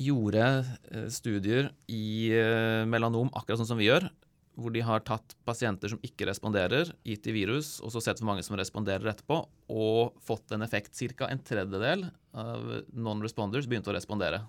[0.00, 0.44] gjorde
[0.90, 4.08] eh, studier i eh, melanom akkurat sånn som vi gjør,
[4.56, 8.30] hvor de har tatt pasienter som ikke responderer, gitt i virus, og så sett hvor
[8.30, 10.96] mange som responderer etterpå, og fått en effekt.
[10.96, 11.28] Ca.
[11.28, 14.40] en tredjedel av non-responders begynte å respondere.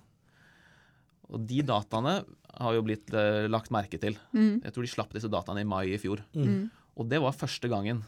[1.27, 2.21] Og de dataene
[2.57, 4.15] har jo blitt eh, lagt merke til.
[4.31, 4.63] Mm.
[4.63, 6.23] Jeg tror de slapp disse dataene i mai i fjor.
[6.37, 6.69] Mm.
[6.97, 8.05] Og det var første gangen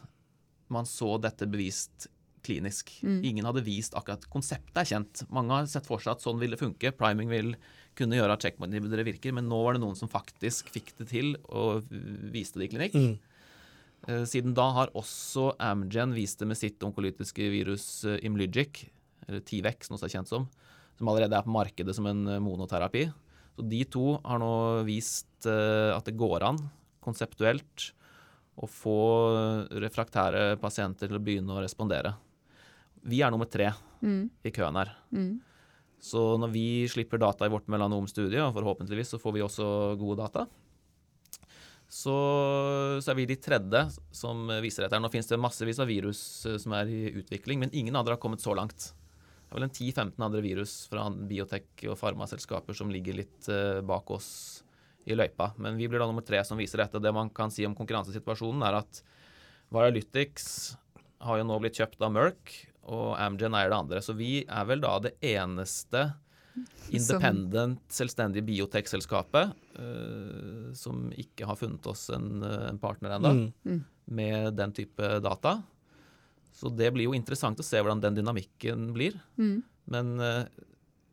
[0.70, 2.08] man så dette bevist
[2.46, 2.92] klinisk.
[3.06, 3.20] Mm.
[3.32, 5.24] Ingen hadde vist akkurat Konseptet er kjent.
[5.32, 6.92] Mange har sett for seg at sånn vil det funke.
[6.96, 7.54] Priming vil
[7.98, 11.34] kunne gjøre at checkpoint-inhibitere virker, men nå var det noen som faktisk fikk det til
[11.48, 11.90] og
[12.32, 12.96] viste det i klinikk.
[12.96, 13.18] Mm.
[14.08, 18.86] Eh, Siden da har også Amgen vist det med sitt onkolytiske virus eh, Imlygic,
[19.28, 20.46] eller Tivex, noe som er kjent som,
[20.98, 23.08] som allerede er på markedet som en eh, monoterapi.
[23.56, 24.52] Så de to har nå
[24.86, 26.58] vist at det går an,
[27.02, 27.90] konseptuelt,
[28.60, 29.00] å få
[29.82, 32.12] refraktære pasienter til å begynne å respondere.
[33.08, 34.30] Vi er nummer tre Mm.
[34.44, 34.94] i køen her.
[35.12, 35.40] Mm.
[36.00, 39.66] Så når vi slipper data i vårt melanomstudie, og forhåpentligvis så får vi også
[40.00, 40.46] gode data,
[41.90, 42.14] så,
[43.02, 43.82] så er vi de tredje
[44.14, 45.00] som viser dette.
[45.02, 48.22] Nå finnes det massevis av virus eh, som er i utvikling, men ingen andre har
[48.22, 48.92] kommet så langt.
[48.94, 53.80] Det er vel en 10-15 andre virus fra biotek- og farmaselskaper som ligger litt eh,
[53.82, 54.62] bak oss
[55.10, 55.50] i løypa.
[55.58, 57.02] Men vi blir da nummer tre som viser dette.
[57.02, 59.02] Det man kan si om konkurransesituasjonen, er at
[59.74, 60.76] Varalytics
[61.26, 62.54] har jo nå blitt kjøpt av Merck,
[62.88, 64.00] og Amgen eier det andre.
[64.02, 66.12] Så vi er vel da det eneste
[66.90, 73.84] independent, selvstendige biotech-selskapet uh, som ikke har funnet oss en, eh, en partner ennå Mm.
[74.10, 75.62] med den type data.
[76.52, 79.14] Så det blir jo interessant å se hvordan den dynamikken blir.
[79.38, 79.62] Mm.
[79.86, 80.44] Men uh,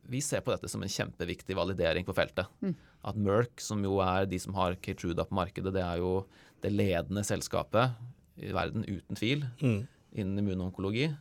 [0.08, 2.46] vi ser på dette som en kjempeviktig validering på feltet.
[2.62, 2.74] Mm.
[3.04, 6.26] At Merck, som jo er de som har Keytruda på markedet, det er jo
[6.62, 7.94] det ledende selskapet
[8.42, 9.86] i verden, uten tvil, Mm.
[10.14, 11.16] innen immunonkologi.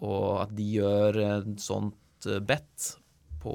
[0.00, 2.94] Og at de gjør et sånt eh, bet
[3.40, 3.52] på,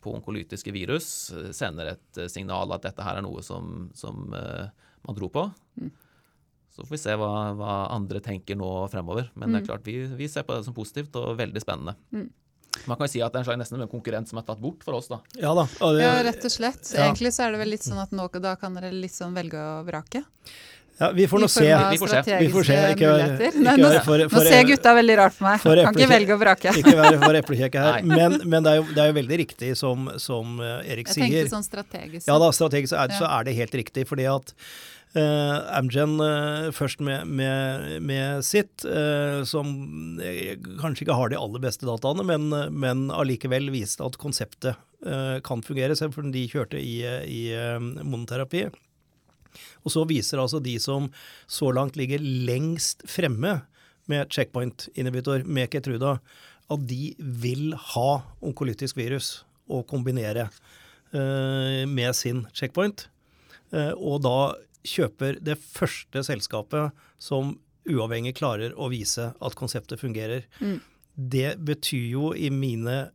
[0.00, 4.28] på onkolytiske virus, eh, sender et eh, signal at dette her er noe som, som
[4.28, 5.46] man tror på.
[5.80, 5.90] Mm.
[6.74, 9.30] Så får vi se hva, hva andre tenker nå fremover.
[9.34, 9.62] Men det Mm.
[9.62, 11.96] er klart, vi, vi ser på det som positivt og veldig spennende.
[12.14, 12.28] Mm.
[12.86, 14.60] Man kan jo si at det er en slags nesten en konkurrent som er tatt
[14.62, 15.18] bort for oss, da.
[15.40, 15.64] Ja da.
[15.82, 16.92] og det- Ja, rett og slett.
[16.94, 17.08] Ja.
[17.08, 19.58] Egentlig så er det vel litt sånn at nå da kan dere litt sånn velge
[19.58, 20.22] og vrake.
[20.98, 21.66] Ja, vi får nå se.
[21.92, 22.38] Vi får se.
[22.40, 22.78] Vi får se.
[22.78, 23.10] strategiske Ikke
[23.46, 25.60] ikke nå, vær for, nå ser gutta veldig rart på meg.
[25.62, 26.74] for Kan ikke velge å vrake.
[26.82, 28.02] ikke være for eplekjekke her.
[28.18, 31.20] Men, men det, er jo, det er jo veldig riktig som, som eh, Erik Jeg
[31.22, 32.26] tenkte sånn strategisk.
[32.26, 33.18] Ja da, strategisk er, Ja.
[33.20, 34.08] så er det helt riktig.
[34.10, 34.54] Fordi at
[35.16, 39.70] Uh, Amgen uh, først med, med, med sitt, uh, som
[40.82, 45.64] kanskje ikke har de aller beste dataene, men, men allikevel viste at konseptet eh, kan
[45.64, 47.40] fungere, selv om de kjørte i, i
[48.04, 48.66] monoterapi.
[49.88, 51.08] Og så viser altså de som
[51.48, 53.62] så langt ligger lengst fremme
[54.08, 56.18] med checkpoint-inhibitor, med Ketruda,
[56.68, 58.10] at de vil ha
[58.44, 60.48] onkolytisk virus å kombinere
[61.12, 63.06] uh, med sin checkpoint.
[63.72, 64.38] Uh, og da
[64.88, 67.56] kjøper det første selskapet som
[67.88, 70.44] uavhengig klarer å vise at konseptet fungerer.
[70.60, 70.80] Mm.
[71.18, 73.08] Det betyr jo i mine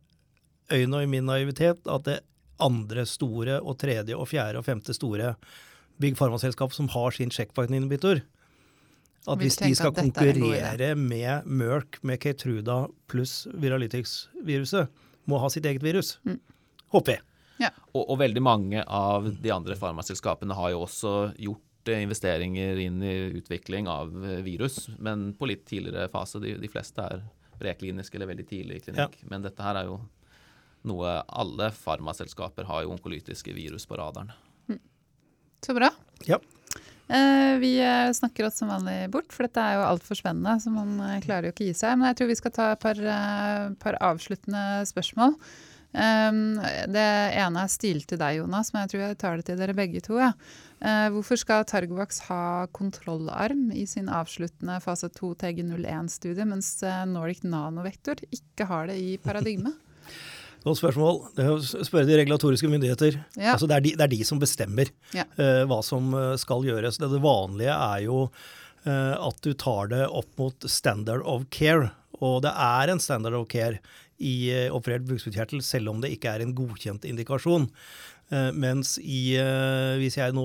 [0.72, 2.20] øyne og i min naivitet at det
[2.62, 5.34] andre store og tredje og fjerde og femte store
[6.02, 8.22] big pharma-selskap som har sin checkpoint-inhibitor
[9.26, 14.90] At hvis de skal er konkurrere med Merck, med Keytruda pluss Viralytics-viruset,
[15.24, 16.18] må ha sitt eget virus.
[16.28, 16.40] Mm.
[16.92, 17.24] Håper jeg.
[17.94, 22.98] Og, og veldig mange av de andre farmaselskapene har jo også gjort eh, investeringer inn
[23.06, 26.42] i utvikling av eh, virus, men på litt tidligere fase.
[26.42, 27.22] De, de fleste er
[27.60, 29.20] preklinisk eller veldig tidlig i klinikk.
[29.30, 30.00] Men dette her er jo
[30.84, 34.34] noe alle farmaselskaper har jo onkolytiske virus på radaren.
[35.64, 35.90] Så bra.
[36.28, 36.40] Ja.
[37.08, 40.72] Eh, vi eh, snakker oss som vanlig bort, for dette er jo altfor spennende, så
[40.72, 41.98] man eh, klarer jo ikke å gi seg.
[42.00, 43.04] Men jeg tror vi skal ta et par,
[43.82, 45.38] par avsluttende spørsmål.
[45.94, 46.56] Um,
[46.90, 47.02] det
[47.38, 50.02] ene er stil til deg, Jonas, men jeg tror jeg tar det til dere begge
[50.02, 50.16] to.
[50.18, 50.32] Ja.
[51.14, 56.74] Hvorfor skal Targovax ha kontrollarm i sin avsluttende fase 2 TG01-studie, mens
[57.08, 59.70] Nordic Nanovektor ikke har det i paradigme?
[60.64, 61.18] Godt spørsmål.
[61.36, 63.18] Det er å spørre de regulatoriske myndigheter.
[63.36, 63.52] Ja.
[63.52, 65.26] Altså det, er de, det er de som bestemmer Ja.
[65.36, 66.96] uh, hva som eh, skal gjøres.
[67.00, 71.92] Det, det vanlige er jo uh, at du tar det opp mot standard of care.
[72.24, 73.82] Og det er en standard of care
[74.24, 77.66] i operert bukspyttkjertel, selv om det ikke er en godkjent indikasjon.
[78.34, 80.44] Eh, mens i, eh, hvis jeg nå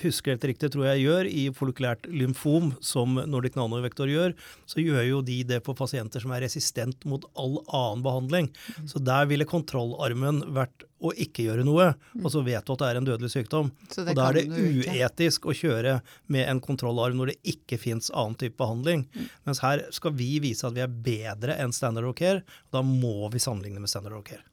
[0.00, 4.32] husker helt riktig, tror jeg gjør, i folikulært lymfom, som Nordic Nanovektor gjør,
[4.68, 8.50] så gjør jo de det på pasienter som er resistent mot all annen behandling.
[8.88, 12.88] Så der ville kontrollarmen vært å ikke gjøre noe, og så vet du at det
[12.88, 13.70] er en dødelig sykdom.
[13.92, 15.98] Og da er det uetisk å kjøre
[16.32, 19.04] med en kontrollarm når det ikke fins annen type behandling.
[19.46, 22.82] Mens her skal vi vise at vi er bedre enn standard of care, og da
[22.86, 24.46] må vi sammenligne med standard of care.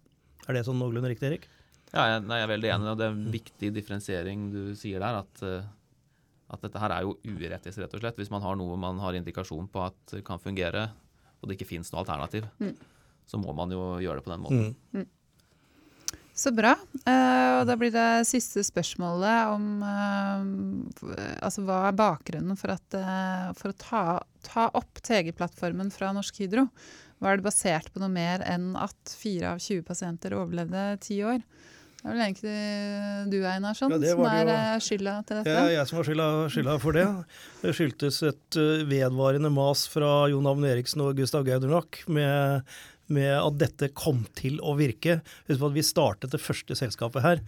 [0.45, 1.47] Er det sånn noenlunde riktig, Erik?
[1.95, 2.91] Ja, jeg, nei, jeg er veldig enig.
[2.91, 5.21] og Det er en viktig differensiering du sier der.
[5.23, 5.67] At, eh,
[6.55, 8.19] at dette her er jo uetisk, rett og slett.
[8.19, 10.89] Hvis man har noe man har indikasjon på at kan fungere,
[11.39, 12.47] og det ikke finnes noe alternativ,
[13.25, 14.73] så må man jo gjøre det på den måten.
[14.93, 15.07] Mm.
[16.35, 16.73] Så bra.
[17.07, 22.97] Uh, og da blir det siste spørsmålet om uh, altså hva er bakgrunnen for, at,
[22.99, 24.01] uh, for å ta,
[24.43, 26.67] ta opp TG-plattformen fra Norsk Hydro?
[27.23, 31.39] Var det basert på noe mer enn at fire av 20 pasienter overlevde ti år?
[32.05, 34.49] Det er vel egentlig du, Einarsson, Ja, som er jo.
[34.53, 35.61] eh, skylda til Det dette?
[35.65, 37.05] er jeg som har skylda, skylda for det.
[37.63, 42.61] Det skyldtes et uh, vedvarende mas fra Jon Avn Eriksen og Gustav Gaudernak med,
[43.09, 45.17] med at dette kom til å virke.
[45.49, 47.41] Husk på at vi startet det første selskapet her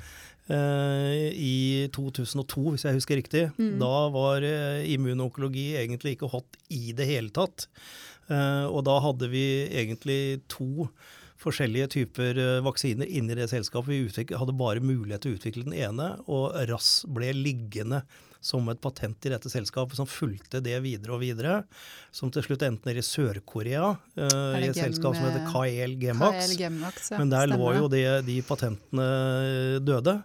[0.49, 3.45] eh, i 2002, hvis jeg husker riktig.
[3.77, 4.41] Da var
[4.89, 7.67] immunonkologi egentlig ikke hot i det hele tatt.
[8.29, 10.89] Eh, og da hadde vi egentlig to
[11.41, 13.91] forskjellige typer eh, vaksiner inni det selskapet.
[13.91, 18.03] Vi utviklet, hadde bare mulighet til å utvikle den ene, og RAS ble liggende
[18.43, 21.61] som et patent i dette selskapet, som fulgte det videre og videre.
[22.15, 26.53] Som til slutt endte nede i Sør-Korea, uh, i et selskap som heter Kael Gemax.
[26.61, 26.69] Ja.
[27.17, 30.19] Men der lå jo det, de patentene døde.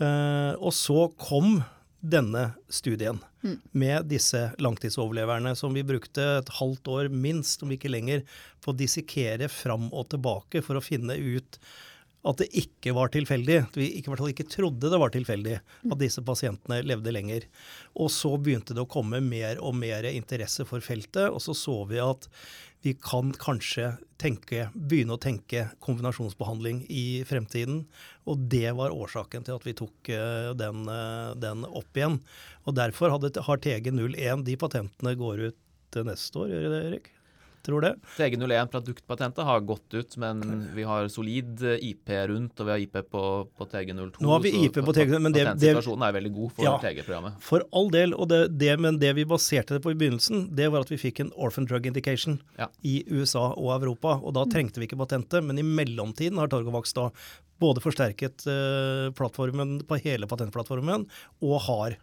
[0.00, 1.60] Uh, og så kom
[2.02, 3.56] denne studien Mm.
[3.72, 8.22] med disse langtidsoverleverne, som vi brukte et halvt år minst, om ikke lenger,
[8.62, 11.58] på å dissekere fram og tilbake for å finne ut
[12.22, 13.56] at det ikke var tilfeldig.
[13.66, 17.46] At vi i hvert fall ikke trodde det var tilfeldig at disse pasientene levde lenger.
[17.98, 21.80] Og så begynte det å komme mer og mer interesse for feltet, og så så
[21.90, 22.28] vi at
[22.82, 27.84] vi kan kanskje tenke, begynne å tenke kombinasjonsbehandling i fremtiden.
[28.26, 32.18] Og det var årsaken til at vi tok eh, den, eh, den opp igjen.
[32.66, 37.12] Og derfor hadde, har TG01 De patentene går ut neste år, gjør de det, Erik?
[37.62, 37.92] Tror det.
[38.16, 40.40] TG01 produktpatentet har gått ut, men
[40.74, 43.22] vi har solid eh, IP rundt, og vi har IP på,
[43.54, 44.18] på TG02.
[44.24, 46.64] Nå har vi så IP på TG, men det- det- patentsituasjonen er veldig god for
[46.66, 46.72] Ja.
[46.82, 47.38] TG-programmet.
[47.40, 50.66] For all del, og det, det, men det vi baserte det på i begynnelsen, det
[50.74, 52.66] var at vi fikk en orphan drug indication Ja.
[52.82, 54.18] i USA og Europa.
[54.22, 57.10] Og da trengte vi ikke patentet, men i mellomtiden har Torgovax da
[57.62, 61.04] både forsterket uh, plattformen på hele patentplattformen
[61.46, 61.94] og har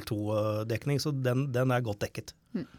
[0.00, 2.32] TG02-dekning, så den, den er godt dekket.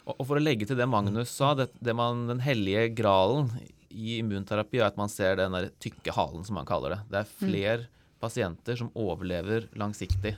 [0.05, 3.51] Og, for å legge til det Magnus sa, det, det man, den hellige gralen
[3.89, 6.99] i immunterapi er at man ser den der tykke halen, som man kaller det.
[7.11, 7.88] Det er flere
[8.21, 10.36] pasienter som overlever langsiktig.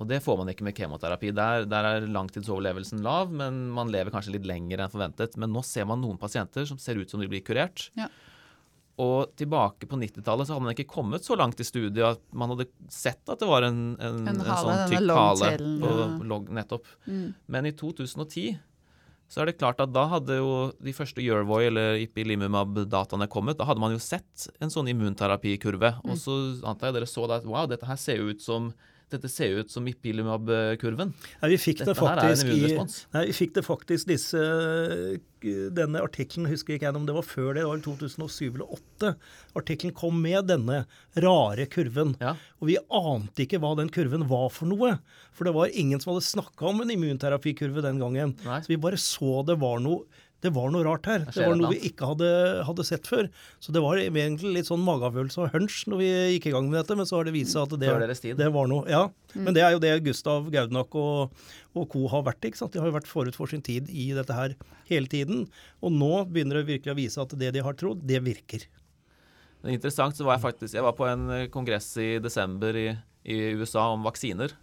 [0.00, 1.32] Og det får man ikke med kemoterapi.
[1.36, 5.36] Der, der er langtidsoverlevelsen lav, men man lever kanskje litt lenger enn forventet.
[5.40, 7.90] Men nå ser man noen pasienter som ser ut som de blir kurert.
[7.98, 8.08] Ja.
[9.00, 12.52] Og tilbake på 90-tallet så hadde man ikke kommet så langt i studiet at man
[12.52, 16.40] hadde sett at det var en, en, En en, sånn tykk hale på ja.
[16.60, 16.90] nettopp.
[17.06, 17.30] Mm.
[17.54, 18.58] Men i 2010
[19.30, 23.60] så er det klart at da hadde jo de første Yervoy eller Ipilimumab-dataene kommet.
[23.60, 25.92] Da hadde man jo sett en sånn immunterapikurve.
[26.02, 26.34] Og så
[26.66, 28.72] antar jeg dere så da at wow, dette her ser jo ut som
[29.12, 31.12] dette ser jo ut som Ipilimab-kurven?
[31.42, 32.76] Nei, vi fikk det Dette en faktisk i.
[33.16, 34.44] Nei, vi fikk det faktisk disse
[35.40, 38.66] Denne artikkelen husker ikke jeg om det var før det, det var i 2007 eller
[38.68, 39.12] 2008.
[39.56, 40.82] Artikkelen kom med denne
[41.24, 42.12] rare kurven.
[42.20, 42.34] Ja.
[42.60, 44.98] Og vi ante ikke hva den kurven var for noe.
[45.32, 48.36] For det var ingen som hadde snakka om en immunterapikurve den gangen.
[48.44, 48.60] Nei.
[48.60, 50.04] Så vi bare så det var noe
[50.40, 51.24] det var noe rart her.
[51.28, 52.28] Det var noe vi ikke hadde,
[52.64, 53.28] hadde sett før.
[53.60, 56.78] Så det var egentlig litt sånn mageavfølelse og hunch når vi gikk i gang med
[56.80, 58.86] dette, men så har det vist seg at det, det var noe.
[58.88, 59.02] Ja,
[59.36, 61.36] men det er jo det Gustav Gaudnak og,
[61.76, 62.06] og co.
[62.12, 62.48] har vært.
[62.48, 62.72] ikke sant?
[62.72, 64.56] De har jo vært forut for sin tid i dette her
[64.88, 65.44] hele tiden.
[65.84, 68.64] Og nå begynner det virkelig å vise at det de har trodd, det virker.
[69.60, 72.88] Det er interessant, så var jeg faktisk Jeg var på en kongress i desember i,
[73.28, 74.56] i USA om vaksiner.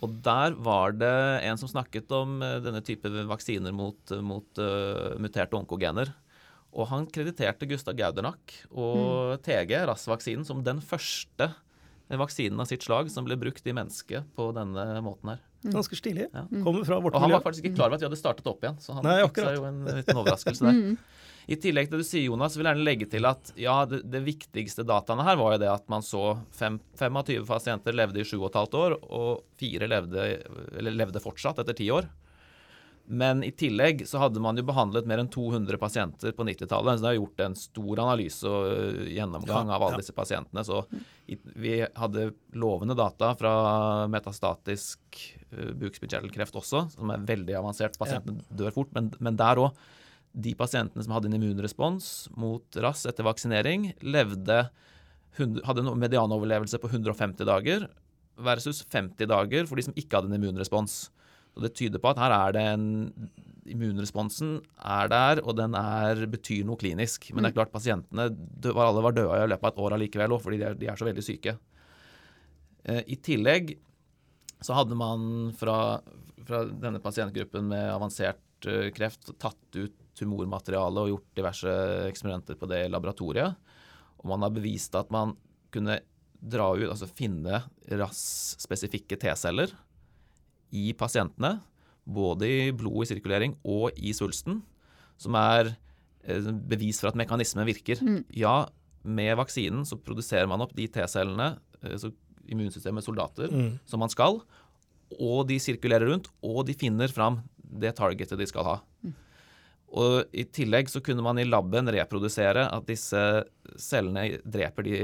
[0.00, 1.12] Og der var det
[1.44, 6.12] en som snakket om eh, denne type vaksiner mot, mot uh, muterte onkogener.
[6.70, 11.50] Og han krediterte Gustav Gaudernak og TG, RAS-vaksinen, som den første
[12.18, 15.42] vaksinen av sitt slag som ble brukt i mennesket på denne måten her.
[15.70, 16.26] Ganske stilig.
[16.32, 16.46] Ja.
[16.64, 18.62] Kommer fra vårt Og han var faktisk ikke klar over at vi hadde startet opp
[18.64, 20.78] igjen, så han Nei, fikk seg jo en liten overraskelse der.
[21.50, 24.04] I tillegg til det du sier, Jonas, vil jeg gjerne legge til at ja, det,
[24.06, 27.96] det viktigste dataene her var jo det at man så fem, fem av 20 pasienter
[27.96, 30.26] levde i 7,5 år, og fire levde,
[30.78, 32.06] eller levde fortsatt etter 10 år.
[33.10, 37.00] Men i tillegg så hadde man jo behandlet mer enn 200 pasienter på 90-tallet.
[37.00, 40.02] Så det har gjort en stor analyse og øh, gjennomgang Ja, av alle ja.
[40.04, 40.62] disse pasientene.
[40.62, 40.84] Så
[41.58, 43.52] vi hadde lovende data fra
[44.10, 47.98] metastatisk uh, bukspyttkjertelkreft også, som er veldig avansert.
[47.98, 48.94] Pasientene dør fort.
[48.94, 49.88] Men, men der òg.
[50.32, 54.60] De pasientene som hadde en immunrespons mot RAS etter vaksinering, levde,
[55.38, 57.88] hadde en medianoverlevelse på 150 dager
[58.40, 61.08] versus 50 dager for de som ikke hadde en immunrespons.
[61.50, 62.90] Så Det tyder på at her er det en
[63.70, 67.28] Immunresponsen er der, og den er, betyr noe klinisk.
[67.30, 68.24] Men det er klart pasientene
[68.64, 70.96] var- alle var døde i løpet av et år allikevel fordi de er, de er
[70.96, 71.52] så veldig syke.
[72.84, 73.76] Eh, I tillegg
[74.64, 76.00] så hadde man fra,
[76.48, 81.74] fra denne pasientgruppen med avansert eh, kreft tatt ut tumormateriale og gjort diverse
[82.08, 83.56] eksperimenter på det i laboratoriet.
[84.20, 85.36] Og man har bevist at man
[85.72, 86.00] kunne
[86.40, 89.72] dra ut, altså finne RAS-spesifikke T-celler
[90.76, 91.58] i pasientene,
[92.04, 94.62] både i blod i sirkulering og i svulsten,
[95.20, 95.74] som er
[96.24, 98.00] eh, bevis for at mekanismen virker.
[98.36, 98.64] Ja,
[99.04, 102.12] med vaksinen så produserer man opp de T-cellene, immunsystemet så
[102.50, 103.52] immunsystemets soldater,
[103.86, 104.40] som man skal,
[105.20, 108.76] og de sirkulerer rundt, og de finner fram det targetet de skal ha.
[109.90, 113.20] Og I tillegg så kunne man i laben reprodusere at disse
[113.80, 114.98] cellene dreper de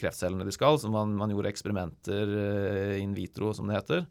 [0.00, 0.76] kreftcellene de skal.
[0.80, 4.04] Så man, man gjorde eksperimenter eh, in vitro, som det heter,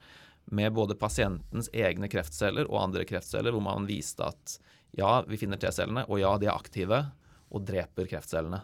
[0.56, 4.58] med både pasientens egne kreftceller og andre kreftceller, hvor man viste at
[4.96, 7.02] ja, vi finner T-cellene, og ja, de er aktive
[7.52, 8.62] og dreper kreftcellene.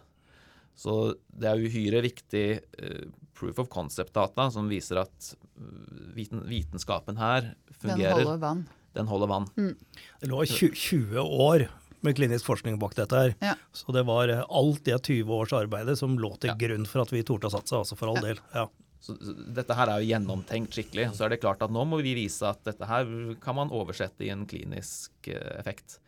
[0.81, 2.45] Så det er uhyre viktig
[2.79, 8.21] uh, proof of concept-data som viser at eh, viten, vitenskapen her fungerer.
[8.21, 8.63] Den holder vann.
[8.97, 9.45] Den holder vann.
[9.55, 11.67] Det lå 20, 20 år
[12.01, 13.33] med klinisk forskning bak dette her.
[13.45, 13.53] Ja.
[13.77, 16.55] Så det var eh, alt det 20 års arbeidet som lå til Ja.
[16.59, 18.39] grunn for at vi torde å satse, altså for all del.
[18.55, 18.67] Ja.
[19.01, 21.07] Så så dette her er jo gjennomtenkt skikkelig.
[21.17, 23.07] Så er det klart at nå må vi vise at dette her
[23.41, 25.99] kan man oversette i en klinisk eh, effekt.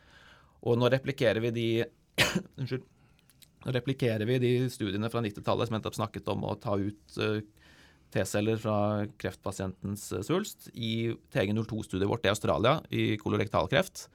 [0.64, 1.68] Og nå replikerer vi de
[2.60, 2.84] Unnskyld.
[3.64, 7.18] Nå replikerer vi de studiene fra 90-tallet som jeg nettopp snakket om å ta ut
[7.24, 7.40] eh,
[8.14, 8.78] T-celler fra
[9.22, 14.08] kreftpasientens eh, svulst i TG02-studiet vårt i Australia i kolorektalkreft.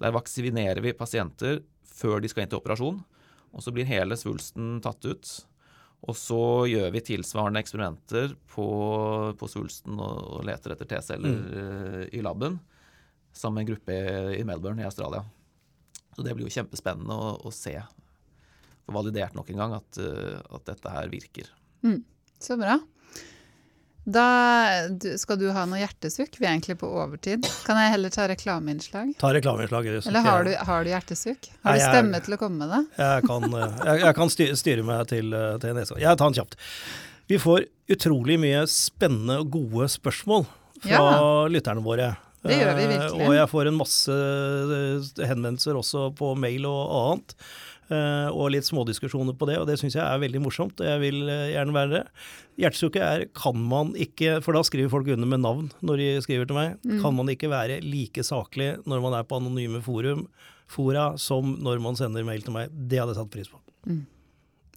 [0.00, 3.00] Der vaksinerer vi pasienter før de skal inn til operasjon,
[3.50, 5.32] og så blir hele svulsten tatt ut.
[6.08, 8.68] Og så gjør vi tilsvarende eksperimenter på,
[9.36, 12.04] på svulsten og, og leter etter T-celler mm.
[12.16, 12.56] i laben
[13.32, 13.96] sammen med en gruppe
[14.38, 15.24] i Melbourne i Australia.
[16.16, 17.76] Så det blir jo kjempespennende å, å se,
[18.84, 21.50] få validert nok en gang, at, eh, at dette her virker.
[22.42, 22.78] Så bra.
[24.04, 24.88] Da
[25.20, 26.38] skal du ha noe hjertesukk?
[26.40, 27.44] Vi er egentlig på overtid.
[27.66, 29.12] Kan jeg heller ta reklameinnslag?
[29.20, 30.02] Ta reklameinnslaget.
[30.04, 31.50] så Eller har du, har du hjertesukk?
[31.50, 32.80] Nei, Har du jeg- stemme til å komme med det?
[32.96, 36.00] Jeg kan, eh, jeg, jeg kan styre, meg til, eh, til neste gang.
[36.02, 36.56] Jeg tar den kjapt.
[37.28, 40.46] Vi får utrolig mye spennende og gode spørsmål
[40.80, 41.46] fra Ja.
[41.48, 42.16] lytterne våre.
[42.42, 43.28] Det gjør vi Eh, virkelig.
[43.28, 44.08] Og jeg får en masse
[45.28, 47.34] henvendelser også på mail og annet.
[47.90, 50.80] Eh, Og litt smådiskusjoner på det, og det syns jeg er veldig morsomt.
[50.80, 52.02] og Jeg vil eh, gjerne være det.
[52.62, 56.46] Hjertesukket er kan man ikke, for da skriver folk under med navn når de skriver
[56.50, 57.00] til meg, Mm.
[57.02, 60.26] kan man ikke være like saklig når man er på anonyme forum,
[60.70, 62.70] fora som når man sender mail til meg.
[62.70, 63.58] Det hadde jeg satt pris på.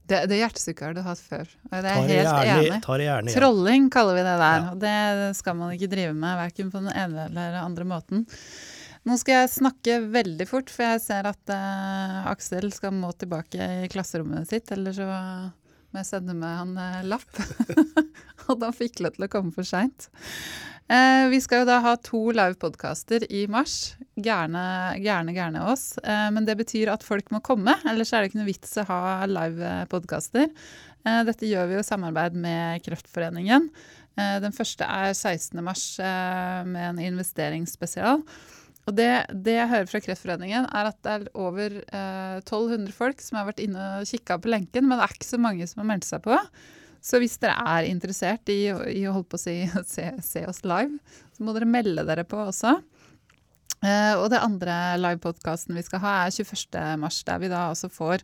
[0.04, 1.48] Det, det hjertesukket har du hatt før.
[1.72, 2.80] Det er jeg helt gjerne, enig.
[2.84, 3.36] tar gjerne ja.
[3.40, 4.58] Trolling kaller vi det der.
[4.66, 4.72] Ja.
[4.74, 8.26] Og det skal man ikke drive med, verken på den ene eller andre måten.
[9.04, 13.68] Nå skal jeg snakke veldig fort, for jeg ser at uh, Aksel skal må tilbake
[13.84, 14.72] i klasserommet sitt.
[14.72, 17.42] Eller så må jeg sende med han uh, lapp.
[18.48, 20.08] og da fikk lov til å komme for seint.
[20.88, 23.98] Uh, vi skal jo da ha to live-podkaster i mars.
[24.16, 24.64] Gjerne,
[25.04, 25.86] gjerne, gjerne oss.
[26.00, 28.86] Eh, men det betyr at folk må komme, ellers er det ikke noe vits å
[28.92, 30.52] ha live-podkaster.
[31.04, 33.68] Eh, dette gjør vi jo i samarbeid med Kreftforeningen.
[34.14, 35.60] Eh, den første er 16.
[35.66, 38.22] mars eh, med en investeringsspesial.
[38.84, 39.10] Og det,
[39.46, 43.48] det jeg hører fra Kreftforeningen, er at det er over eh, 1200 folk som har
[43.48, 46.08] vært inne og kikka på lenken, men det er ikke så mange som har meldt
[46.10, 46.40] seg på.
[47.04, 49.56] Så hvis dere er interessert i, i å holde på å si,
[49.94, 51.00] se, se oss live,
[51.36, 52.76] så må dere melde dere på også.
[53.84, 57.00] Eh, og det andre livepodkasten vi skal ha, er 21.
[57.00, 58.24] mars, der vi da også får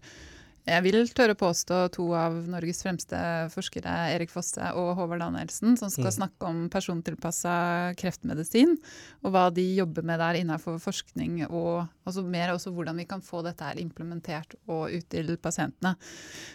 [0.69, 3.17] jeg vil tørre påstå to av Norges fremste
[3.53, 6.17] forskere, Erik Fosse og Håvard Danielsen, som skal Mm.
[6.17, 8.77] snakke om persontilpassa kreftmedisin,
[9.23, 13.21] og hva de jobber med der innenfor forskning, og altså mer også hvordan vi kan
[13.21, 15.95] få dette her implementert og ut til pasientene.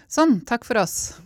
[0.08, 1.20] Sånn, takk for oss.